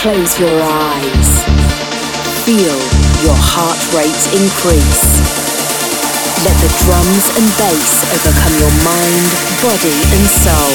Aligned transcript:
Close 0.00 0.40
your 0.40 0.48
eyes. 0.48 1.44
Feel 2.48 2.72
your 3.20 3.36
heart 3.36 3.76
rate 3.92 4.24
increase. 4.32 5.20
Let 6.40 6.56
the 6.64 6.72
drums 6.88 7.28
and 7.36 7.44
bass 7.60 8.00
overcome 8.08 8.56
your 8.64 8.72
mind, 8.80 9.28
body, 9.60 9.92
and 10.16 10.24
soul. 10.40 10.72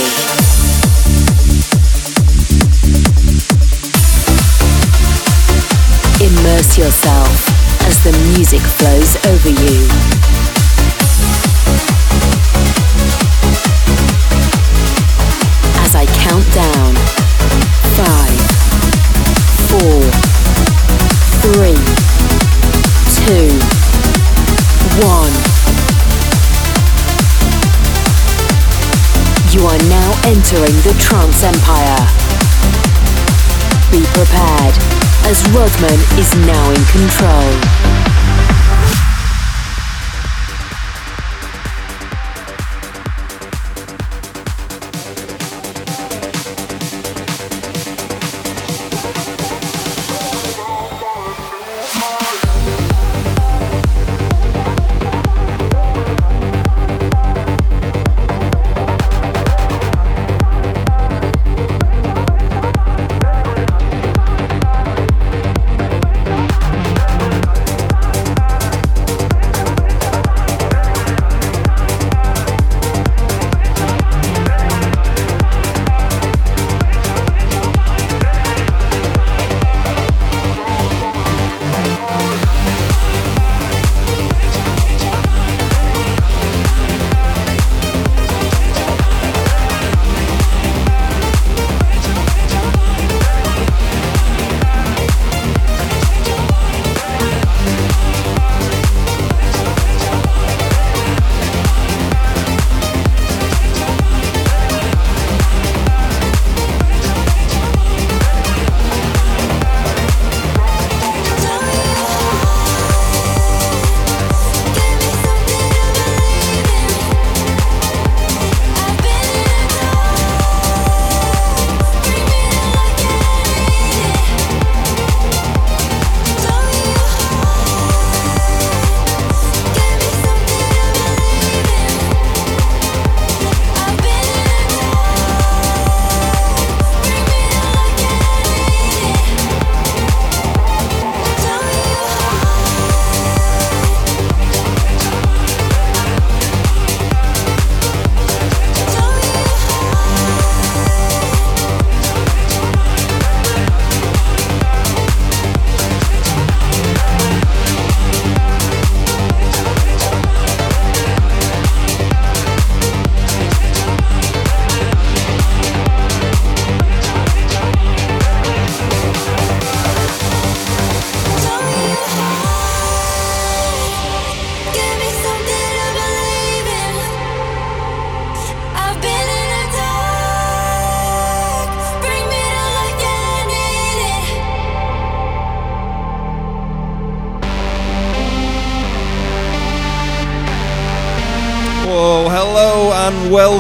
Immerse 6.21 6.77
yourself 6.77 7.33
as 7.89 7.97
the 8.05 8.13
music 8.37 8.61
flows 8.61 9.17
over 9.25 9.49
you. 9.49 9.89
As 15.81 15.97
I 15.97 16.05
count 16.21 16.45
down, 16.53 16.93
five, 17.97 18.34
four, 19.75 20.01
three, 21.43 21.75
two, 23.11 23.51
one. 25.03 25.35
You 29.51 29.65
are 29.67 29.81
now 29.89 30.11
entering 30.23 30.75
the 30.87 30.95
trance 30.97 31.43
empire. 31.43 31.99
Be 33.91 34.01
prepared, 34.13 34.75
as 35.27 35.43
Rodman 35.51 35.99
is 36.19 36.33
now 36.45 36.69
in 36.71 36.83
control. 36.85 37.84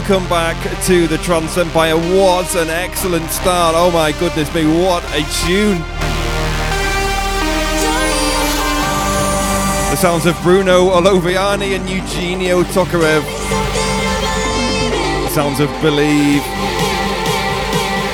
Welcome 0.07 0.29
back 0.29 0.83
to 0.83 1.07
the 1.07 1.17
Trance 1.17 1.57
Empire. 1.57 1.95
What 1.95 2.55
an 2.55 2.69
excellent 2.69 3.27
start! 3.31 3.73
Oh 3.75 3.89
my 3.89 4.11
goodness 4.19 4.53
me, 4.53 4.63
what 4.63 5.03
a 5.05 5.23
tune! 5.47 5.79
The 9.89 9.95
sounds 9.95 10.27
of 10.27 10.39
Bruno 10.43 10.91
Oloviani 10.91 11.75
and 11.75 11.89
Eugenio 11.89 12.61
Tokarev. 12.63 13.23
Sounds 15.29 15.59
of 15.59 15.69
Believe. 15.81 16.43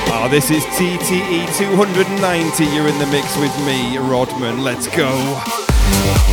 Oh, 0.08 0.28
this 0.30 0.50
is 0.50 0.64
TTE 0.64 1.58
290. 1.58 2.64
You're 2.64 2.88
in 2.88 2.98
the 2.98 3.06
mix 3.08 3.36
with 3.36 3.54
me, 3.66 3.98
Rodman. 3.98 4.62
Let's 4.62 4.86
go. 4.96 6.31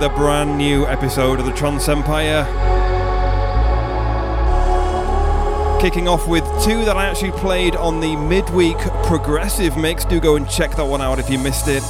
With 0.00 0.10
a 0.10 0.16
brand 0.16 0.56
new 0.56 0.86
episode 0.86 1.40
of 1.40 1.44
the 1.44 1.52
Trance 1.52 1.86
Empire. 1.86 2.44
Kicking 5.78 6.08
off 6.08 6.26
with 6.26 6.44
two 6.64 6.86
that 6.86 6.96
I 6.96 7.06
actually 7.06 7.32
played 7.32 7.76
on 7.76 8.00
the 8.00 8.16
midweek 8.16 8.78
progressive 9.04 9.76
mix. 9.76 10.06
Do 10.06 10.18
go 10.18 10.36
and 10.36 10.48
check 10.48 10.74
that 10.76 10.84
one 10.86 11.02
out 11.02 11.18
if 11.18 11.28
you 11.28 11.38
missed 11.38 11.68
it. 11.68 11.82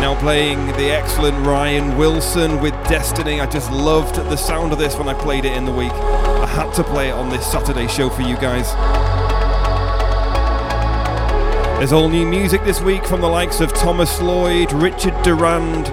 Now 0.00 0.16
playing 0.18 0.66
the 0.78 0.90
excellent 0.90 1.44
Ryan 1.46 1.98
Wilson 1.98 2.58
with 2.60 2.72
Destiny. 2.88 3.40
I 3.40 3.46
just 3.46 3.70
loved 3.70 4.14
the 4.14 4.36
sound 4.36 4.72
of 4.72 4.78
this 4.78 4.96
when 4.96 5.08
I 5.08 5.14
played 5.14 5.44
it 5.44 5.54
in 5.54 5.66
the 5.66 5.72
week. 5.72 5.92
I 5.92 6.46
had 6.46 6.72
to 6.74 6.84
play 6.84 7.10
it 7.10 7.14
on 7.14 7.28
this 7.28 7.46
Saturday 7.50 7.86
show 7.86 8.08
for 8.08 8.22
you 8.22 8.36
guys. 8.36 8.72
There's 11.82 11.92
all 11.92 12.08
new 12.08 12.24
music 12.24 12.62
this 12.62 12.80
week 12.80 13.04
from 13.04 13.20
the 13.20 13.28
likes 13.28 13.58
of 13.58 13.74
Thomas 13.74 14.20
Lloyd, 14.20 14.72
Richard 14.72 15.20
Durand, 15.24 15.88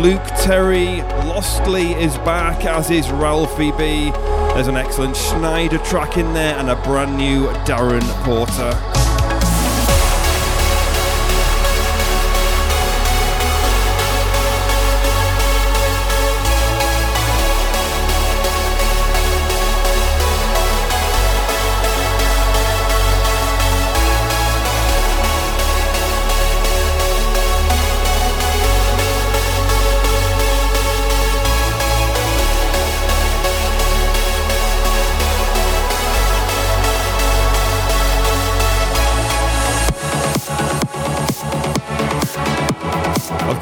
Luke 0.00 0.22
Terry, 0.40 1.02
Lostly 1.26 1.94
is 1.94 2.16
back, 2.18 2.64
as 2.64 2.92
is 2.92 3.10
Ralphie 3.10 3.72
B. 3.72 4.12
There's 4.54 4.68
an 4.68 4.76
excellent 4.76 5.16
Sneijder 5.16 5.84
track 5.84 6.16
in 6.16 6.32
there 6.32 6.56
and 6.56 6.70
a 6.70 6.76
brand 6.84 7.16
new 7.16 7.48
Darren 7.66 8.08
Porter. 8.22 8.91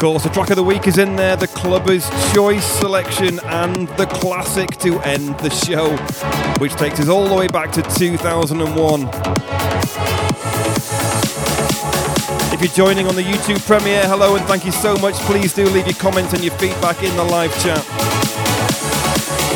Course, 0.01 0.23
the 0.23 0.31
track 0.31 0.49
of 0.49 0.57
the 0.57 0.65
week 0.65 0.87
is 0.87 0.97
in 0.97 1.15
there, 1.15 1.37
the 1.37 1.47
Clubber's 1.49 2.09
Choice 2.33 2.65
selection, 2.65 3.39
and 3.45 3.87
the 3.99 4.07
classic 4.07 4.71
to 4.79 4.99
end 5.01 5.39
the 5.41 5.51
show, 5.51 5.95
which 6.57 6.73
takes 6.73 6.99
us 7.01 7.09
all 7.09 7.29
the 7.29 7.35
way 7.35 7.47
back 7.49 7.71
to 7.73 7.83
2001. 7.83 9.03
If 12.55 12.61
you're 12.63 12.87
joining 12.87 13.09
on 13.09 13.15
the 13.15 13.23
YouTube 13.23 13.61
premiere, 13.67 14.09
hello 14.09 14.37
and 14.37 14.45
thank 14.47 14.65
you 14.65 14.73
so 14.73 14.97
much. 14.97 15.17
Please 15.27 15.53
do 15.53 15.67
leave 15.67 15.87
your 15.87 15.97
comments 15.97 16.33
and 16.33 16.43
your 16.43 16.55
feedback 16.55 17.03
in 17.03 17.15
the 17.17 17.25
live 17.25 17.53
chat. 17.63 17.85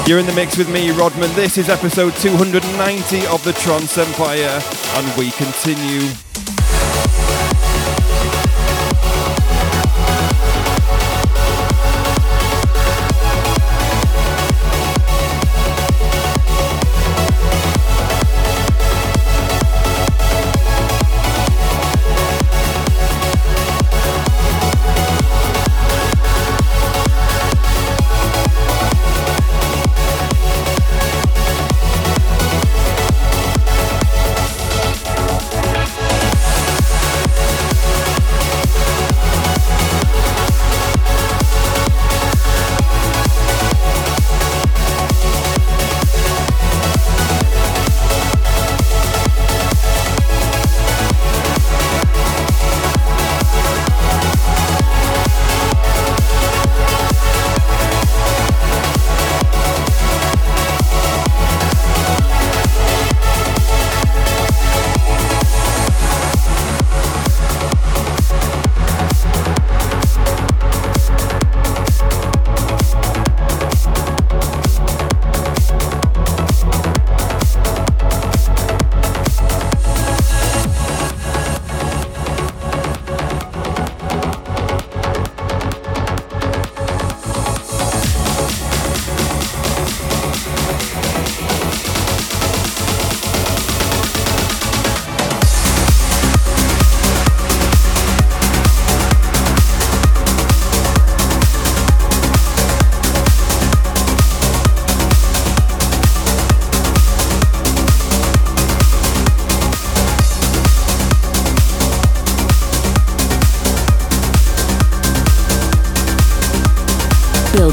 You're 0.06 0.18
in 0.18 0.26
the 0.26 0.34
mix 0.34 0.58
with 0.58 0.70
me, 0.70 0.90
Rodman. 0.90 1.32
This 1.32 1.56
is 1.56 1.70
episode 1.70 2.12
290 2.16 3.26
of 3.28 3.42
the 3.44 3.54
Trance 3.54 3.96
Empire, 3.96 4.60
and 4.96 5.16
we 5.16 5.30
continue. 5.30 6.33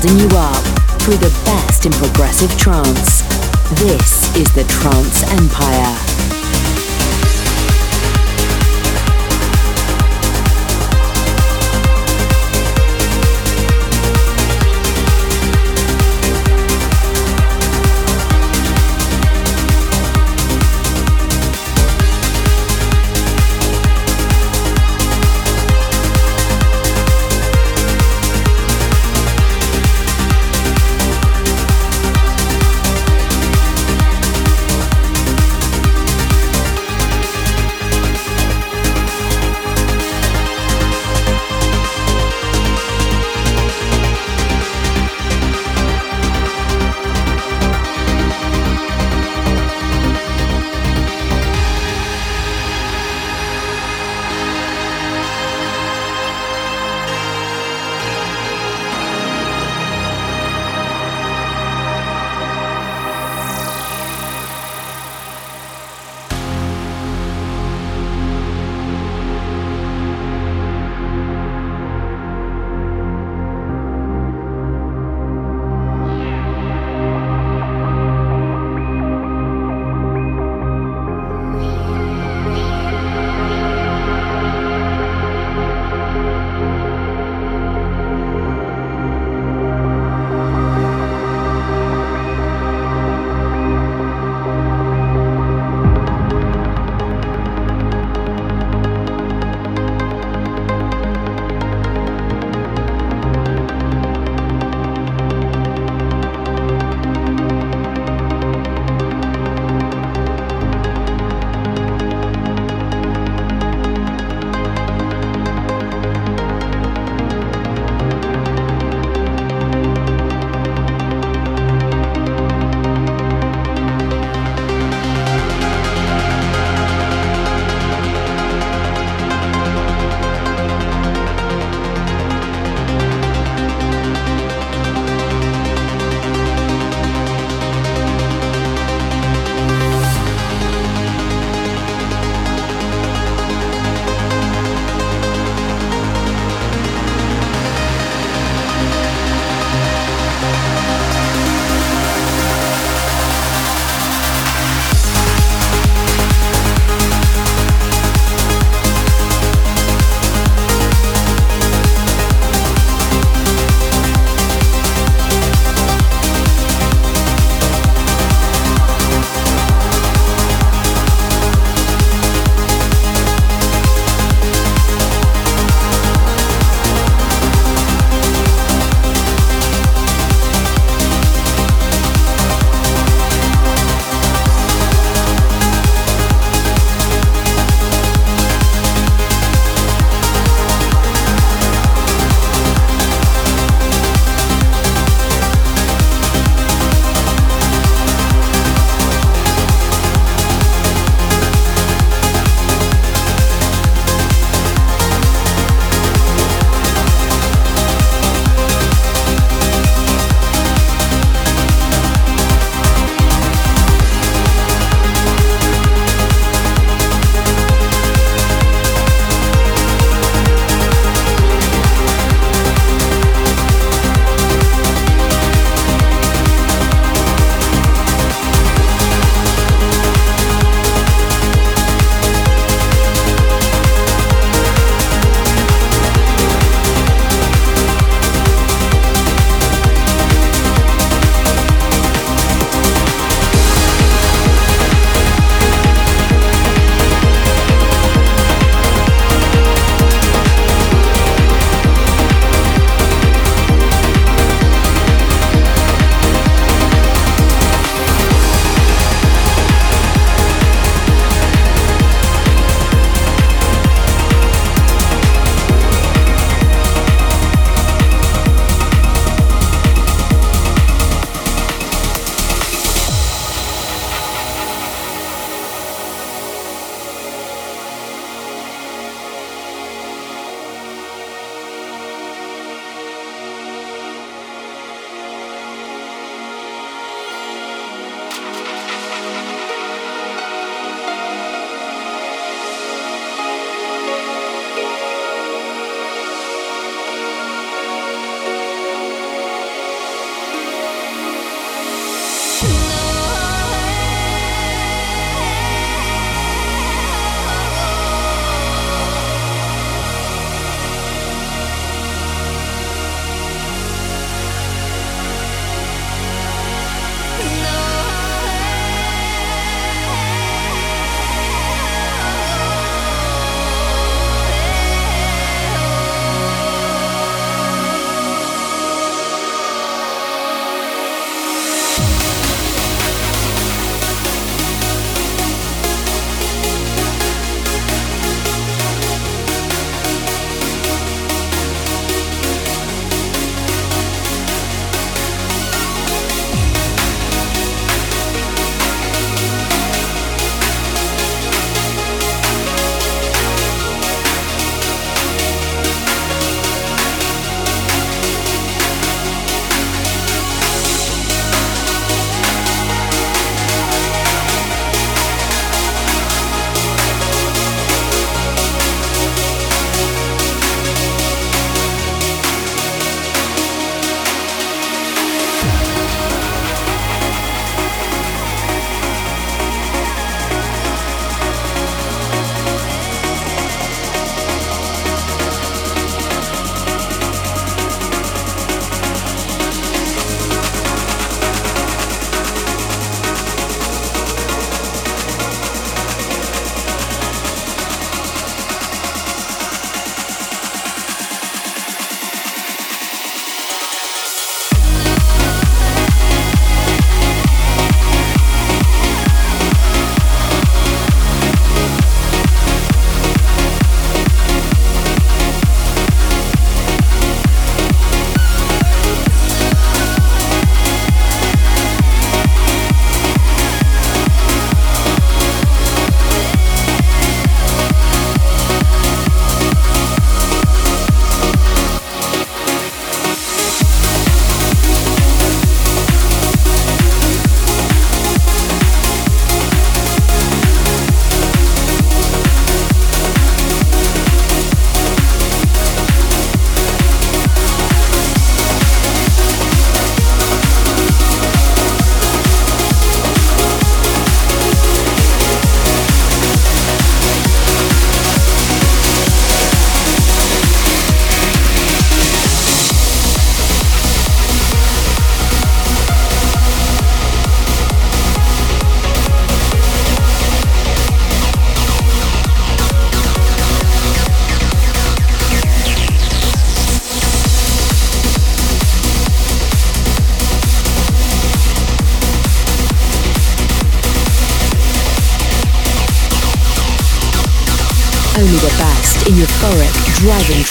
Building 0.02 0.20
you 0.20 0.38
up 0.38 0.64
through 1.02 1.18
the 1.18 1.42
best 1.46 1.86
in 1.86 1.92
progressive 1.92 2.56
trance. 2.58 3.22
This 3.80 4.36
is 4.36 4.52
the 4.54 4.64
Trance 4.64 5.24
Empire. 5.32 6.01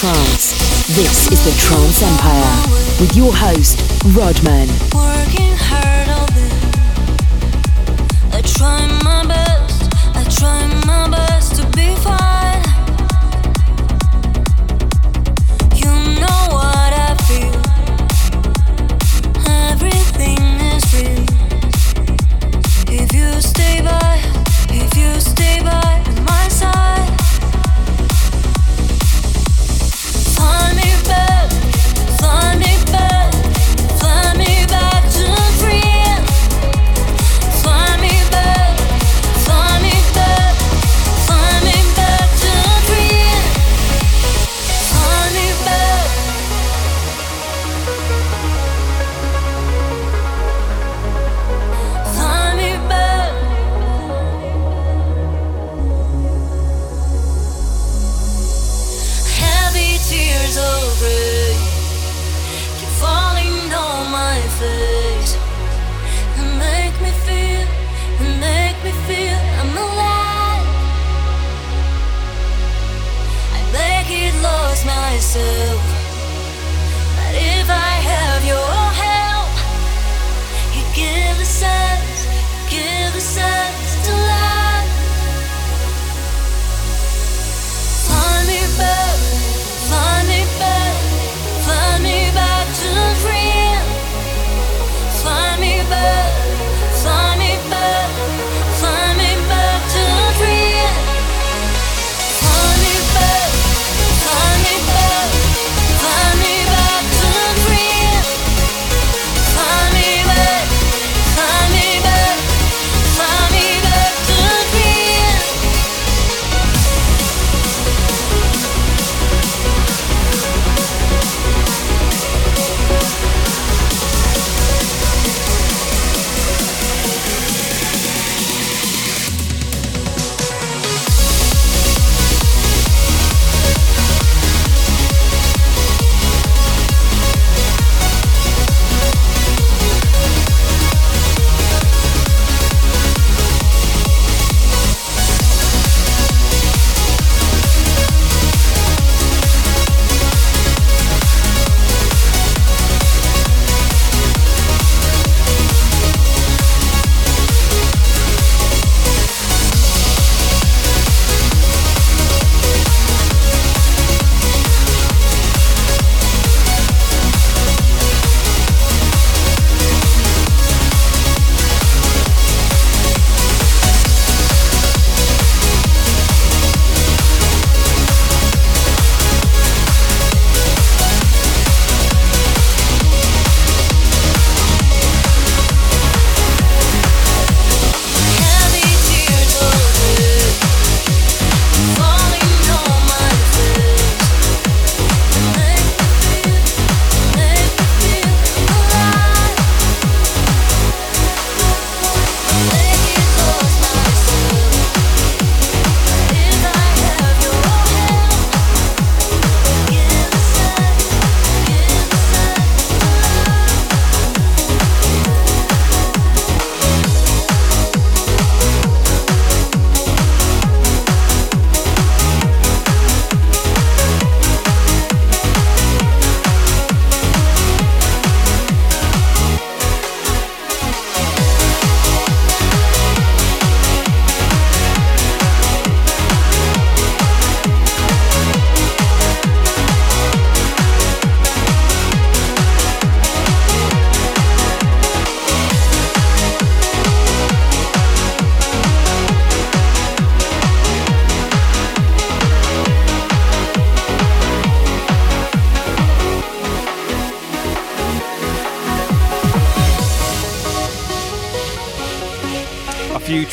trance. 0.01 0.53
This 0.97 1.31
is 1.31 1.45
the 1.45 1.53
Trance 1.61 2.03
Empire 2.03 3.01
with 3.01 3.15
your 3.15 3.35
host, 3.35 3.83
Rodman. 4.17 4.80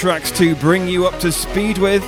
tracks 0.08 0.32
to 0.32 0.56
bring 0.56 0.88
you 0.88 1.06
up 1.06 1.20
to 1.20 1.30
speed 1.30 1.78
with. 1.78 2.02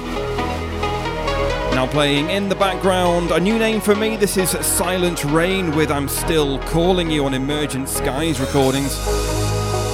Now 1.75 1.85
playing 1.85 2.29
in 2.29 2.47
the 2.47 2.55
background, 2.55 3.31
a 3.31 3.41
new 3.41 3.59
name 3.59 3.81
for 3.81 3.93
me. 3.93 4.15
This 4.15 4.37
is 4.37 4.53
Sylent 4.53 5.29
Rain 5.33 5.75
with 5.75 5.91
I'm 5.91 6.07
Still 6.07 6.59
Calling 6.59 7.11
You 7.11 7.25
on 7.25 7.33
Emergent 7.33 7.89
Skies 7.89 8.39
recordings. 8.39 8.95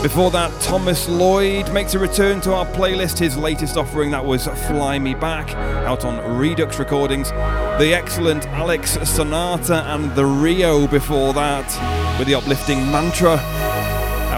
Before 0.04 0.30
that, 0.30 0.52
Thomas 0.62 1.10
Lloyd 1.10 1.74
makes 1.74 1.96
a 1.96 2.00
return 2.00 2.42
to 2.42 2.54
our 2.54 2.68
playlist. 2.68 3.18
His 3.18 3.38
latest 3.38 3.76
offering 3.76 4.12
that 4.12 4.24
was 4.24 4.46
Fly 4.46 5.00
Me 5.00 5.16
Back, 5.16 5.56
out 5.88 6.06
on 6.06 6.38
Redux 6.38 6.78
recordings. 6.78 7.32
The 7.32 7.92
excellent 7.96 8.46
Alex 8.50 9.00
Sonata 9.04 9.84
and 9.96 10.12
TheRio 10.12 10.88
before 10.92 11.34
that, 11.34 12.20
with 12.20 12.28
the 12.28 12.36
uplifting 12.36 12.86
mantra 12.92 13.38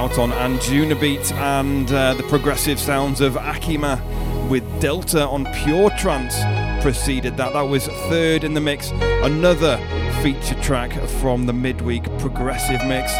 out 0.08 0.18
on 0.20 0.32
Anjunabeat 0.32 1.34
and 1.34 1.92
uh, 1.92 2.14
the 2.14 2.24
progressive 2.24 2.80
sounds 2.80 3.20
of 3.20 3.34
Akkima 3.34 4.00
with 4.48 4.64
Delta 4.80 5.28
on 5.28 5.46
Pure 5.54 5.90
Trance 5.98 6.36
preceded 6.82 7.36
that. 7.36 7.52
That 7.52 7.64
was 7.64 7.88
third 7.88 8.46
in 8.46 8.54
the 8.54 8.62
mix, 8.62 8.92
another 8.92 9.78
feature 10.22 10.56
track 10.62 10.94
from 11.20 11.46
the 11.46 11.52
midweek 11.52 12.04
progressive 12.20 12.80
mix. 12.86 13.12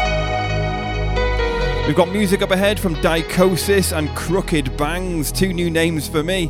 We've 1.86 1.96
got 1.96 2.10
music 2.10 2.40
up 2.40 2.52
ahead 2.52 2.80
from 2.80 2.94
Dicosis 2.96 3.96
and 3.96 4.08
Crooked 4.16 4.74
Bangs, 4.78 5.30
two 5.30 5.52
new 5.52 5.68
names 5.68 6.08
for 6.08 6.22
me. 6.22 6.48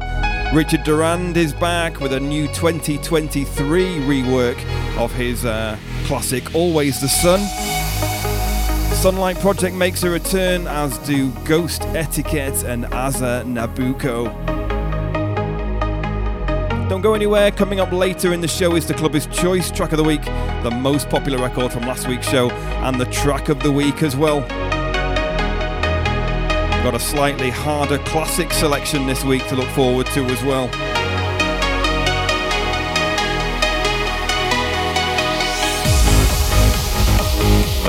Richard 0.55 0.85
Durand 0.85 1.37
is 1.37 1.53
back 1.53 1.99
with 1.99 2.13
a 2.13 2.21
new 2.21 2.47
2023 2.49 3.85
rework 4.01 4.99
of 4.99 5.13
his 5.13 5.45
uh, 5.45 5.77
classic 6.07 6.55
Always 6.55 7.01
the 7.01 7.09
Sun. 7.09 7.78
Sunlight 8.99 9.39
Project 9.39 9.77
makes 9.77 10.03
a 10.03 10.11
return, 10.11 10.67
as 10.67 10.99
do 10.99 11.31
Ghost 11.45 11.83
Etiquette 11.83 12.65
and 12.65 12.85
Aza 12.87 13.45
Nabuko. 13.45 14.25
Don't 16.89 17.01
go 17.01 17.15
anywhere. 17.15 17.53
Coming 17.53 17.79
up 17.79 17.93
later 17.93 18.33
in 18.33 18.41
the 18.41 18.49
show 18.49 18.75
is 18.75 18.89
the 18.89 18.95
Clubber's 18.95 19.29
Choice 19.29 19.71
track 19.71 19.93
of 19.93 19.99
the 19.99 20.05
week, 20.05 20.25
the 20.65 20.73
most 20.73 21.09
popular 21.09 21.39
record 21.39 21.73
from 21.73 21.83
last 21.85 22.09
week's 22.09 22.29
show, 22.29 22.51
and 22.51 23.01
the 23.01 23.07
track 23.07 23.49
of 23.49 23.63
the 23.63 23.71
week 23.71 24.03
as 24.03 24.17
well. 24.17 24.41
Got 26.83 26.97
a 26.97 27.01
slightly 27.01 27.51
harder 27.51 27.99
classic 27.99 28.53
selection 28.53 29.07
this 29.07 29.23
week 29.23 29.47
to 29.47 29.55
look 29.55 29.69
forward 29.69 30.07
to 30.07 30.25
as 30.25 30.43
well. 30.43 30.69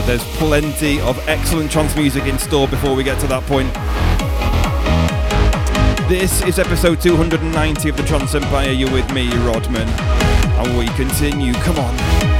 There's 0.09 0.23
plenty 0.37 0.99
of 1.01 1.19
excellent 1.27 1.69
trance 1.69 1.95
music 1.95 2.25
in 2.25 2.39
store 2.39 2.67
before 2.67 2.95
we 2.95 3.03
get 3.03 3.19
to 3.19 3.27
that 3.27 3.43
point. 3.43 3.71
This 6.09 6.41
is 6.45 6.57
episode 6.57 6.99
290 6.99 7.89
of 7.89 7.95
the 7.95 8.01
Trance 8.01 8.33
Empire. 8.33 8.71
You're 8.71 8.91
with 8.91 9.13
me, 9.13 9.29
Rodman. 9.45 9.87
And 9.87 10.75
we 10.79 10.87
continue. 10.95 11.53
Come 11.53 11.77
on. 11.77 12.38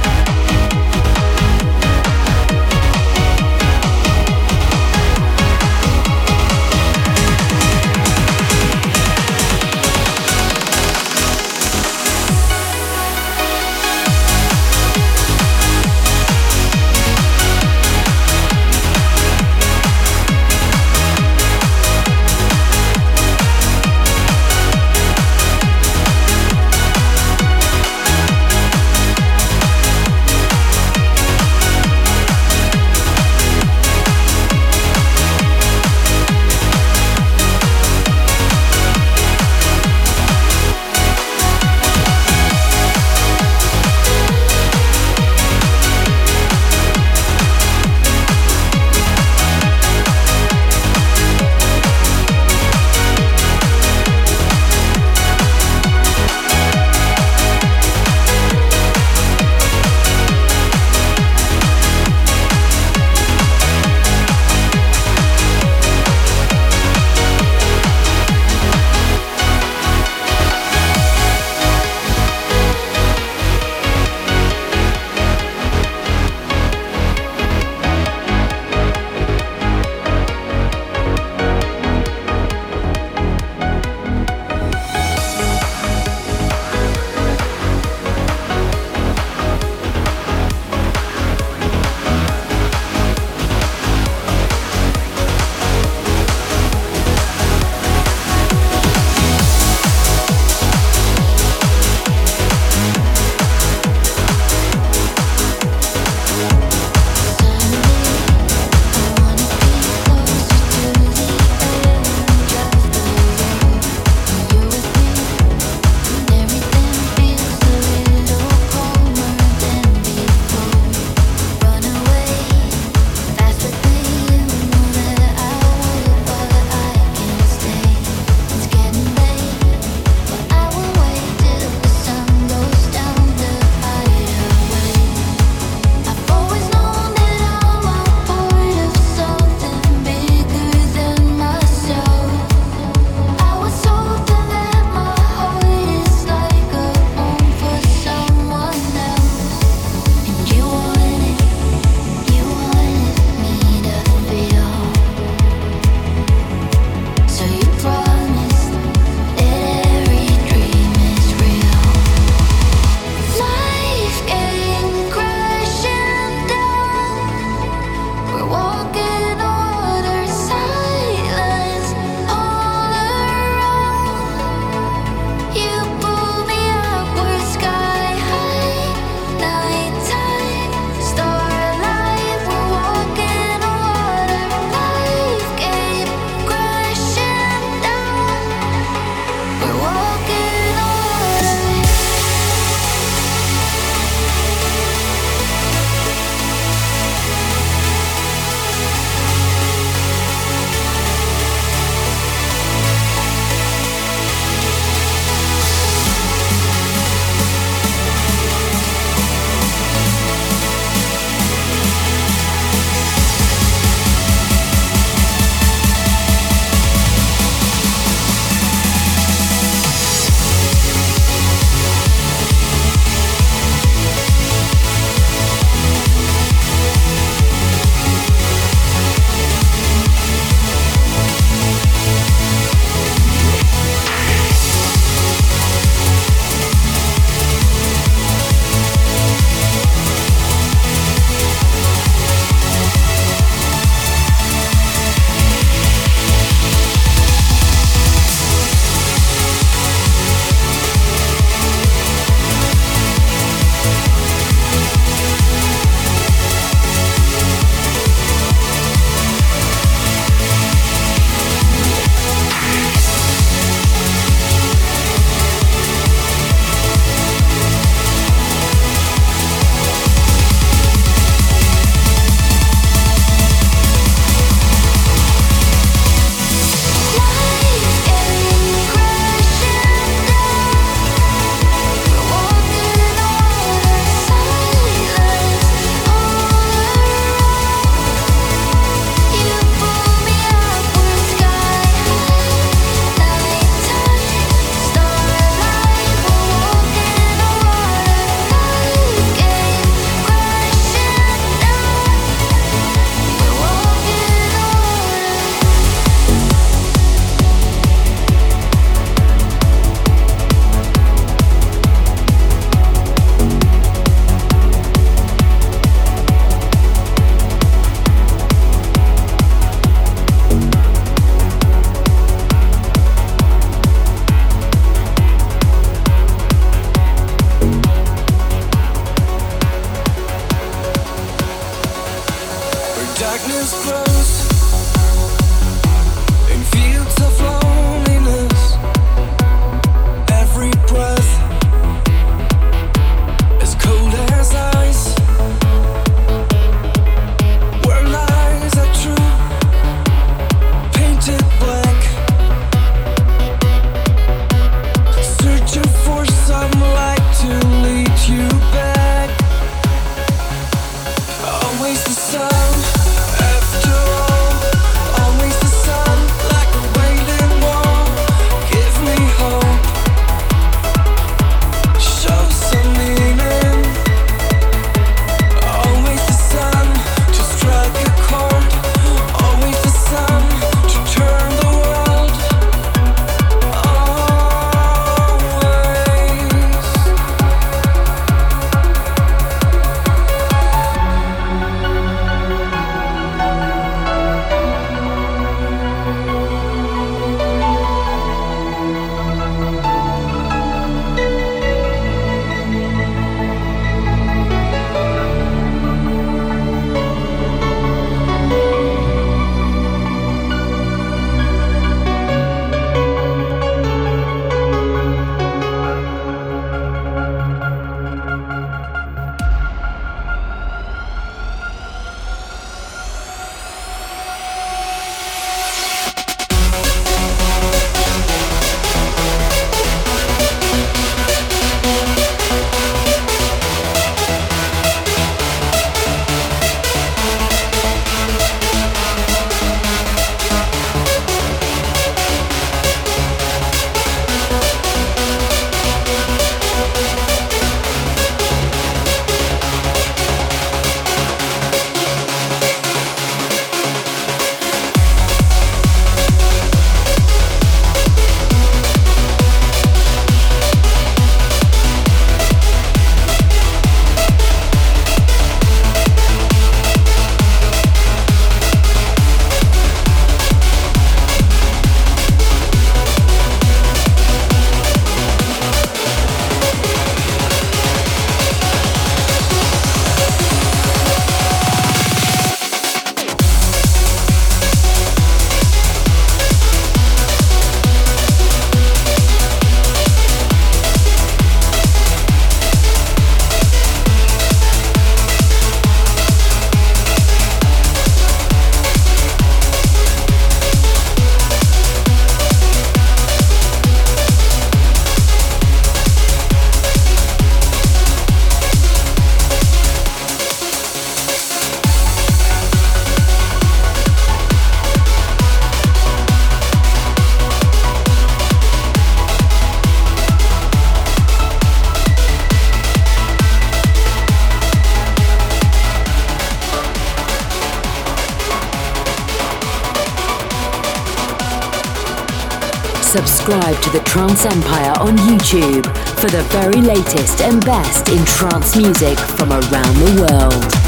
Trance 534.10 534.44
Empire 534.44 534.92
on 534.98 535.16
YouTube 535.18 535.86
for 536.18 536.28
the 536.30 536.42
very 536.50 536.82
latest 536.82 537.40
and 537.42 537.64
best 537.64 538.08
in 538.08 538.24
trance 538.24 538.76
music 538.76 539.16
from 539.16 539.52
around 539.52 539.94
the 539.98 540.26
world. 540.28 540.79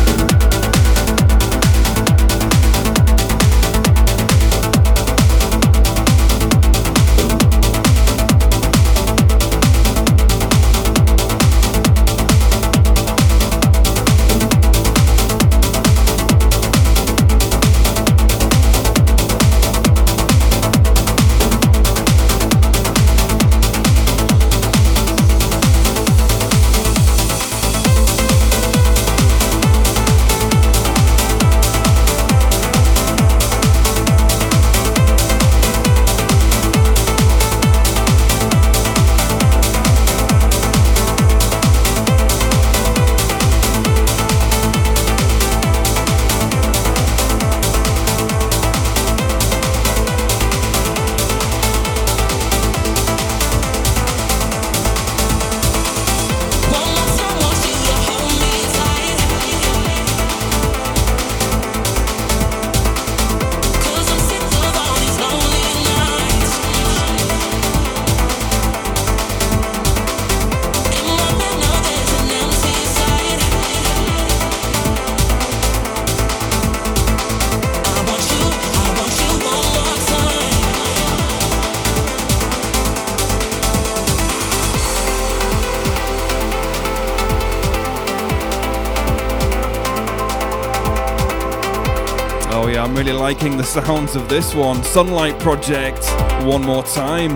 Liking 93.32 93.56
the 93.56 93.64
sounds 93.64 94.14
of 94.14 94.28
this 94.28 94.54
one. 94.54 94.84
Sunlight 94.84 95.38
Project, 95.40 96.04
one 96.44 96.60
more 96.60 96.82
time. 96.82 97.30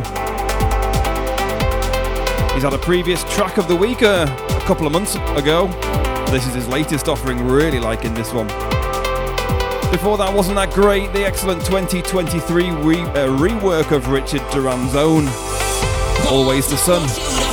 He's 2.52 2.62
had 2.62 2.74
a 2.74 2.78
previous 2.78 3.24
track 3.34 3.56
of 3.56 3.66
the 3.66 3.74
week 3.74 4.02
uh, 4.02 4.26
a 4.28 4.60
couple 4.66 4.86
of 4.86 4.92
months 4.92 5.14
ago. 5.14 5.68
This 6.30 6.46
is 6.46 6.52
his 6.52 6.68
latest 6.68 7.08
offering, 7.08 7.42
really 7.46 7.80
liking 7.80 8.12
this 8.12 8.30
one. 8.34 8.46
Before 9.90 10.18
that, 10.18 10.30
wasn't 10.34 10.56
that 10.56 10.70
great? 10.74 11.14
The 11.14 11.24
excellent 11.24 11.64
2023 11.64 12.72
re- 12.72 13.00
uh, 13.00 13.28
rework 13.38 13.90
of 13.92 14.08
Richard 14.08 14.42
Durand's 14.50 14.94
own 14.94 15.26
Always 16.30 16.68
the 16.68 16.76
Sun. 16.76 17.45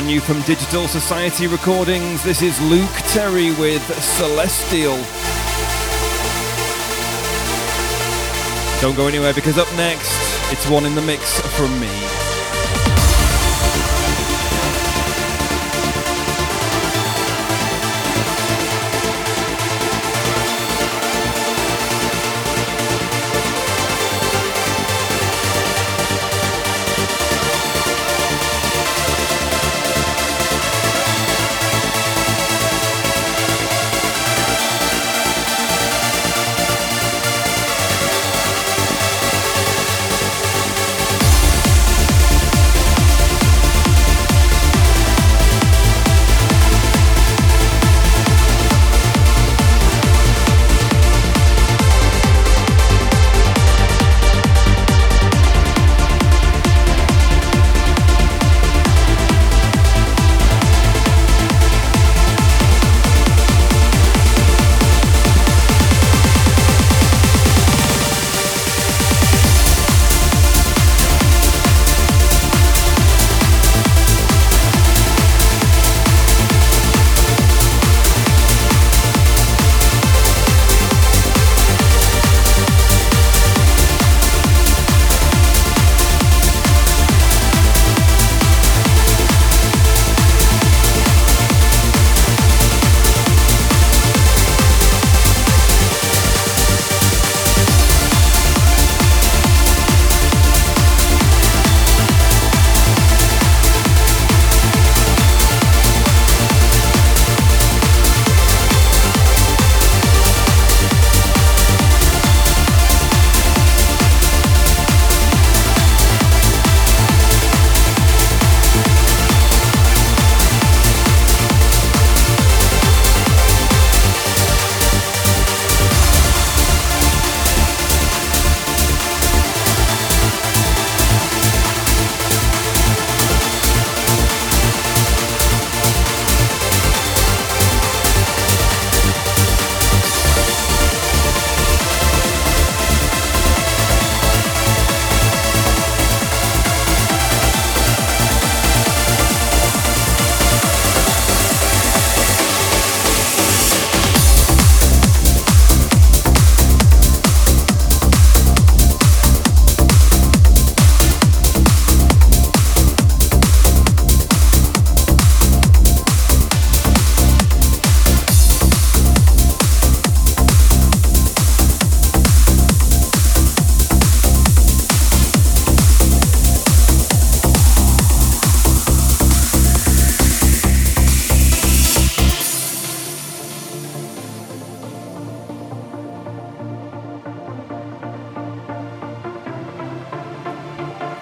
Brand 0.00 0.14
new 0.14 0.20
from 0.20 0.40
Digital 0.42 0.88
Society 0.88 1.46
Recordings. 1.46 2.24
This 2.24 2.40
is 2.40 2.58
Luke 2.70 2.88
Terry 3.08 3.50
with 3.56 3.82
Celestial. 4.02 4.96
Don't 8.80 8.96
go 8.96 9.08
anywhere 9.08 9.34
because 9.34 9.58
up 9.58 9.70
next, 9.76 10.10
it's 10.50 10.66
one 10.70 10.86
in 10.86 10.94
the 10.94 11.02
mix 11.02 11.38
from 11.54 11.78
me. 11.78 12.19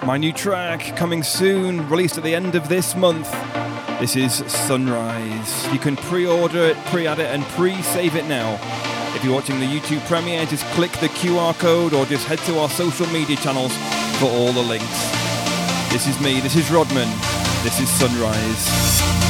My 0.09 0.17
new 0.17 0.33
track 0.33 0.97
coming 0.97 1.21
soon, 1.21 1.87
released 1.87 2.17
at 2.17 2.23
the 2.23 2.33
end 2.33 2.55
of 2.55 2.67
this 2.67 2.95
month. 2.95 3.31
This 3.99 4.15
is 4.15 4.33
Sunrise. 4.51 5.71
You 5.71 5.77
can 5.77 5.95
pre 5.97 6.25
order 6.25 6.63
it, 6.63 6.77
pre 6.85 7.05
add 7.05 7.19
it, 7.19 7.27
and 7.27 7.43
pre 7.49 7.79
save 7.83 8.15
it 8.15 8.25
now. 8.25 8.55
If 9.15 9.23
you're 9.23 9.35
watching 9.35 9.59
the 9.59 9.67
YouTube 9.67 10.03
premiere, 10.07 10.47
just 10.47 10.65
click 10.73 10.91
the 10.93 11.09
QR 11.09 11.55
code 11.59 11.93
or 11.93 12.07
just 12.07 12.25
head 12.25 12.39
to 12.39 12.57
our 12.57 12.69
social 12.69 13.05
media 13.09 13.35
channels 13.35 13.71
for 14.17 14.25
all 14.25 14.51
the 14.51 14.63
links. 14.63 15.11
This 15.91 16.07
is 16.07 16.19
me, 16.19 16.39
this 16.39 16.55
is 16.55 16.71
Rodman, 16.71 17.07
this 17.61 17.79
is 17.79 17.87
Sunrise. 17.87 19.28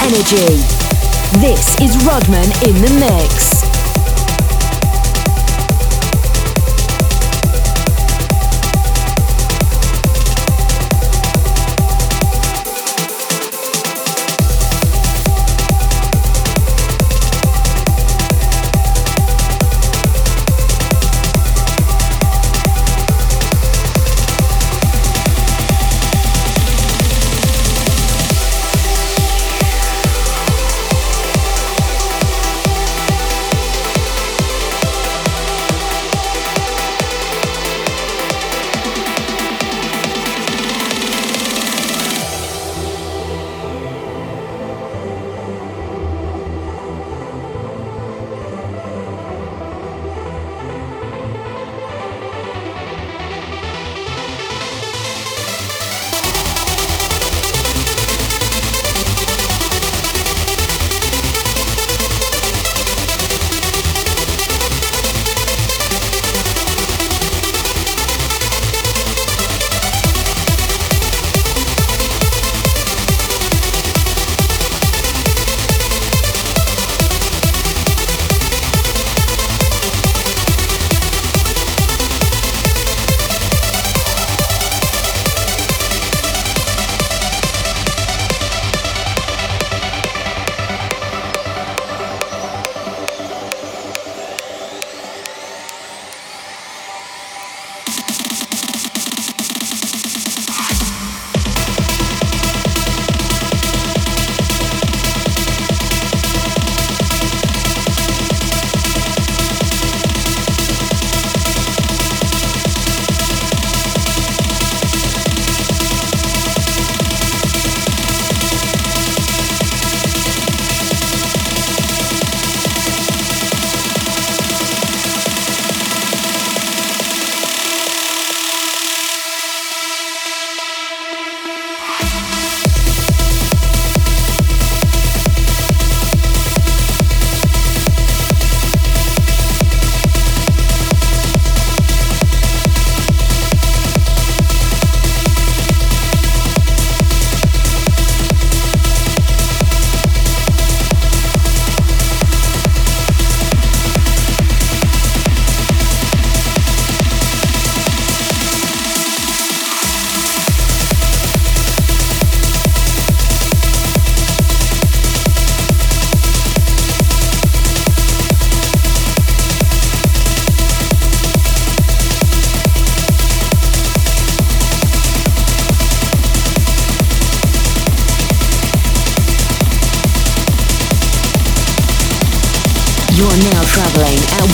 Energy. 0.00 0.62
This 1.40 1.80
is 1.80 1.96
Rodman 2.06 2.50
in 2.62 2.74
the 2.80 2.96
mix. 3.00 3.63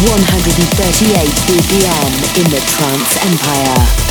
138 0.00 1.28
BPM 1.44 2.12
in 2.40 2.50
the 2.50 2.60
Trance 2.66 3.16
Empire. 3.22 4.09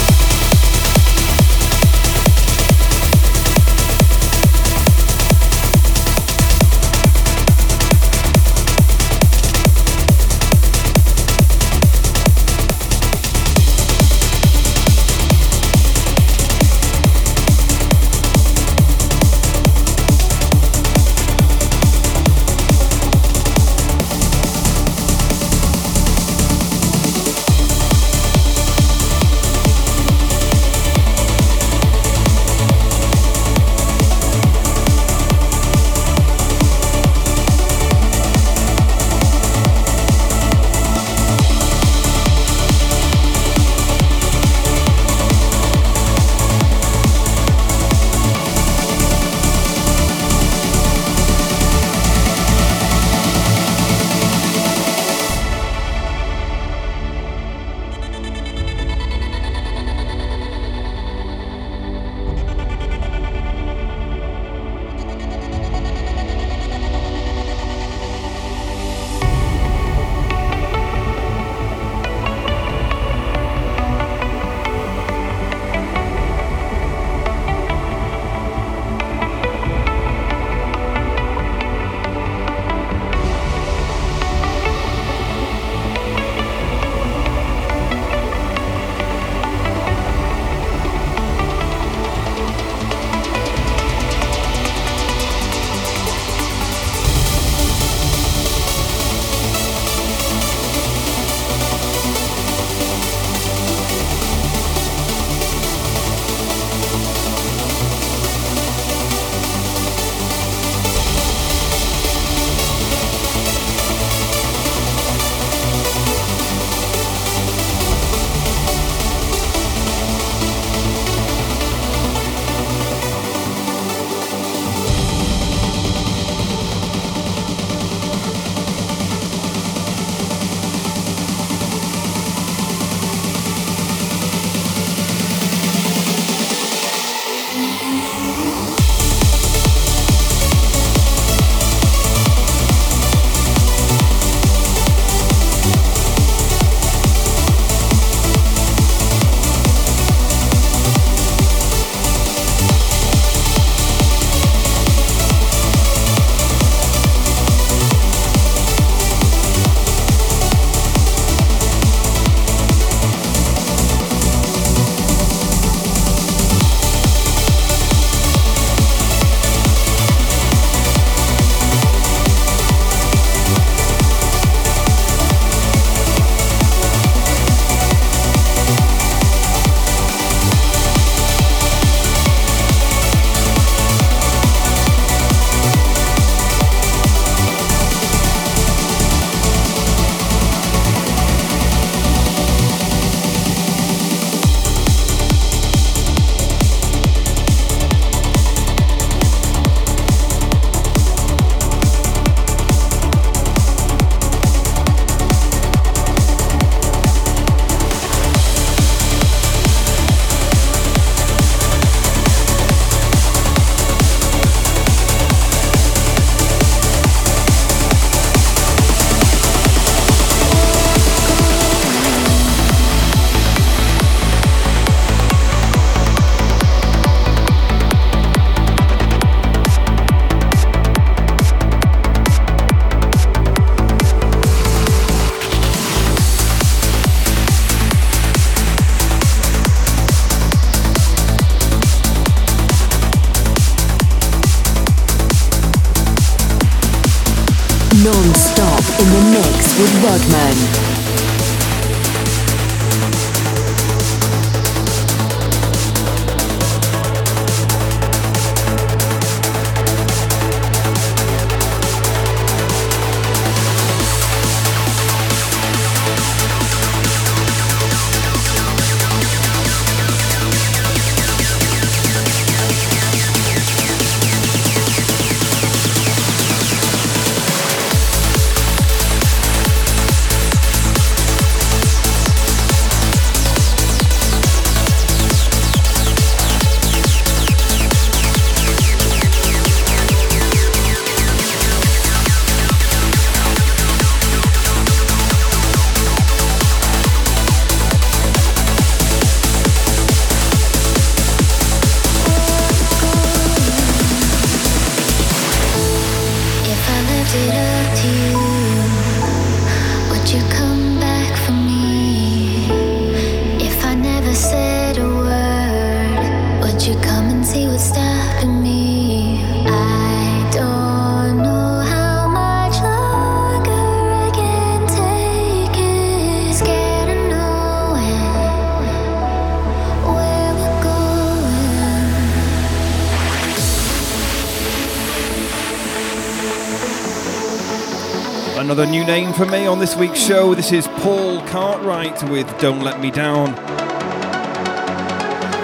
On 339.79 339.85
this 339.85 339.95
week's 339.95 340.19
show. 340.19 340.53
This 340.53 340.73
is 340.73 340.89
Paul 340.89 341.39
Cartwright 341.47 342.21
with 342.29 342.45
Don't 342.59 342.81
Let 342.81 342.99
Me 342.99 343.09
Down. 343.09 343.53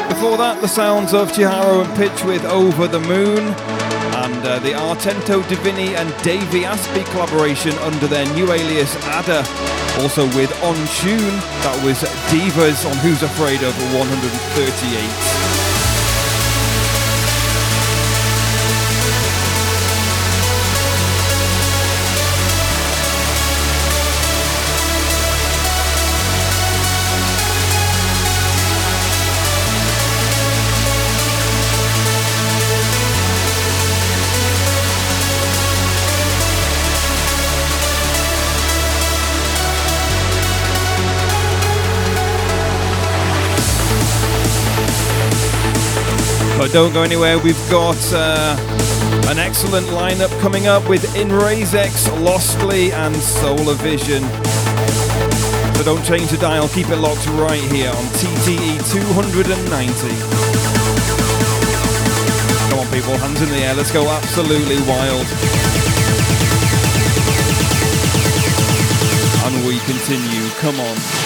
Before 0.08 0.38
that, 0.38 0.60
the 0.62 0.70
sounds 0.70 1.14
of 1.14 1.34
XiJaro 1.34 1.84
and 1.84 1.98
Pitch 1.98 2.24
with 2.24 2.46
Over 2.46 2.88
the 2.88 3.02
Moon, 3.02 3.40
and 3.40 4.48
uh, 4.48 4.60
the 4.60 4.72
Artento 4.72 5.42
Divini 5.44 5.96
and 5.98 6.24
Davey 6.24 6.64
Asprey 6.64 7.04
collaboration 7.12 7.74
under 7.80 8.08
their 8.08 8.26
new 8.36 8.54
alias 8.54 8.96
Ada. 9.04 9.44
Also 10.00 10.26
with 10.28 10.64
On 10.64 10.76
Tune, 11.04 11.36
that 11.68 11.78
was 11.84 12.02
Divas 12.32 12.90
on 12.90 12.96
Who's 13.00 13.22
Afraid 13.22 13.64
of 13.64 13.76
138. 14.00 15.45
But 46.66 46.74
don't 46.74 46.94
go 46.94 47.04
anywhere, 47.04 47.38
we've 47.38 47.70
got 47.70 47.96
uh, 48.12 48.58
an 49.30 49.38
excellent 49.38 49.86
lineup 49.94 50.32
coming 50.42 50.66
up 50.66 50.90
with 50.90 51.04
Inrayzex, 51.14 52.10
Lostly, 52.24 52.92
and 52.92 53.16
Solar 53.16 53.76
Vision. 53.76 54.24
So 55.76 55.84
don't 55.84 56.04
change 56.04 56.32
the 56.32 56.40
dial, 56.42 56.68
keep 56.70 56.90
it 56.90 56.96
locked 56.96 57.28
right 57.38 57.62
here 57.72 57.92
on 57.92 58.04
TTE 58.18 58.82
290. 58.92 60.10
Come 62.72 62.80
on, 62.80 62.88
people, 62.92 63.16
hands 63.16 63.44
in 63.44 63.50
the 63.50 63.58
air, 63.58 63.76
let's 63.76 63.92
go 63.92 64.10
absolutely 64.10 64.82
wild. 64.90 65.28
And 69.46 69.68
we 69.68 69.78
continue, 69.86 70.50
come 70.58 70.80
on. 70.80 71.25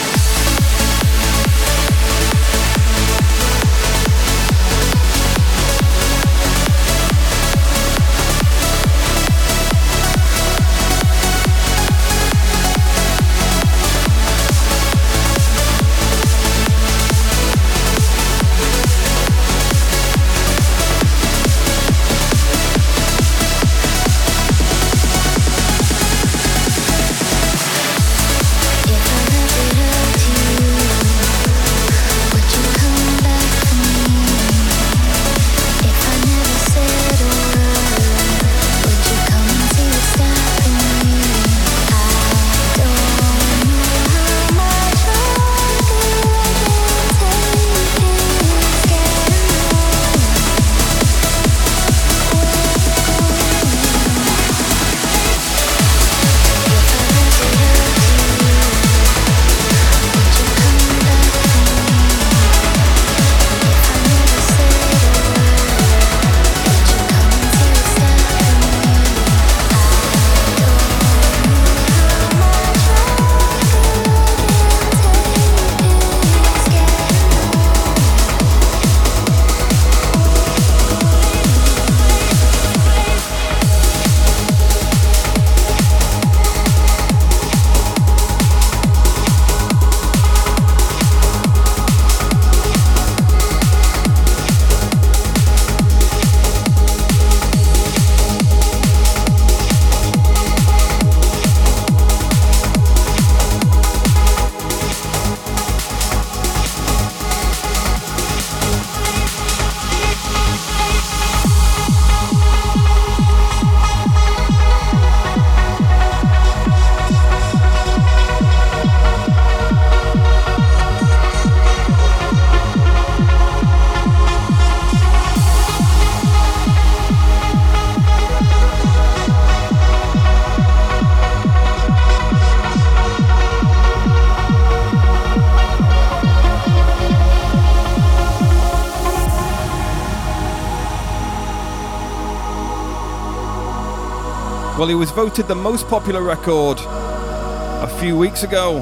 He 144.89 144.95
was 144.95 145.11
voted 145.11 145.47
the 145.47 145.53
most 145.53 145.87
popular 145.87 146.23
record 146.23 146.79
a 146.79 147.87
few 147.99 148.17
weeks 148.17 148.41
ago 148.41 148.77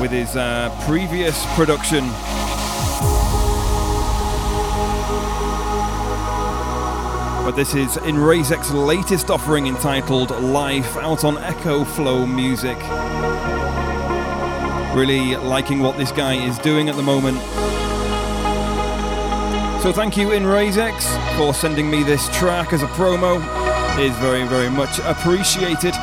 with 0.00 0.10
his 0.10 0.34
uh, 0.34 0.74
previous 0.86 1.44
production. 1.54 2.06
But 7.44 7.50
this 7.54 7.74
is 7.74 7.98
Inrayzex 7.98 8.72
latest 8.72 9.28
offering 9.28 9.66
entitled 9.66 10.30
Life 10.30 10.96
out 10.96 11.22
on 11.22 11.36
Echoflow 11.36 12.26
Music. 12.26 12.78
Really 14.96 15.36
liking 15.36 15.80
what 15.80 15.98
this 15.98 16.12
guy 16.12 16.36
is 16.36 16.58
doing 16.60 16.88
at 16.88 16.96
the 16.96 17.02
moment. 17.02 17.36
So 19.82 19.92
thank 19.92 20.16
you 20.16 20.28
Inrayzex 20.28 21.36
for 21.36 21.52
sending 21.52 21.90
me 21.90 22.02
this 22.02 22.26
track 22.38 22.72
as 22.72 22.82
a 22.82 22.88
promo. 22.88 23.61
Is 23.98 24.16
very, 24.16 24.44
very 24.48 24.70
much 24.70 24.98
appreciated. 25.00 25.94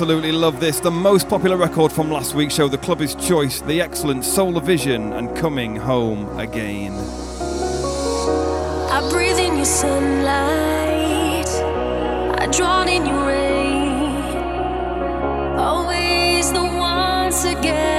Absolutely 0.00 0.32
love 0.32 0.60
this. 0.60 0.80
The 0.80 0.90
most 0.90 1.28
popular 1.28 1.58
record 1.58 1.92
from 1.92 2.10
last 2.10 2.34
week's 2.34 2.54
show, 2.54 2.68
The 2.68 2.78
Clubber's 2.78 3.14
Choice, 3.14 3.60
the 3.60 3.82
excellent 3.82 4.24
Solar 4.24 4.62
Vision 4.62 5.12
and 5.12 5.36
Coming 5.36 5.76
Home 5.76 6.38
Again. 6.38 6.94
I 8.90 9.06
breathe 9.12 9.38
in 9.38 9.56
your 9.56 9.66
sunlight, 9.66 11.46
I 12.40 12.46
in 12.88 13.04
your 13.04 13.26
rain. 13.26 14.38
Always 15.58 16.50
the 16.50 16.62
ones 16.62 17.44
against 17.44 17.89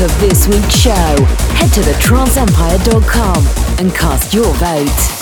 of 0.00 0.20
this 0.20 0.46
week's 0.46 0.76
show, 0.76 0.90
head 0.90 1.72
to 1.72 1.80
thetranceempire.com 1.80 3.78
and 3.78 3.94
cast 3.94 4.32
your 4.32 4.52
vote. 4.54 5.17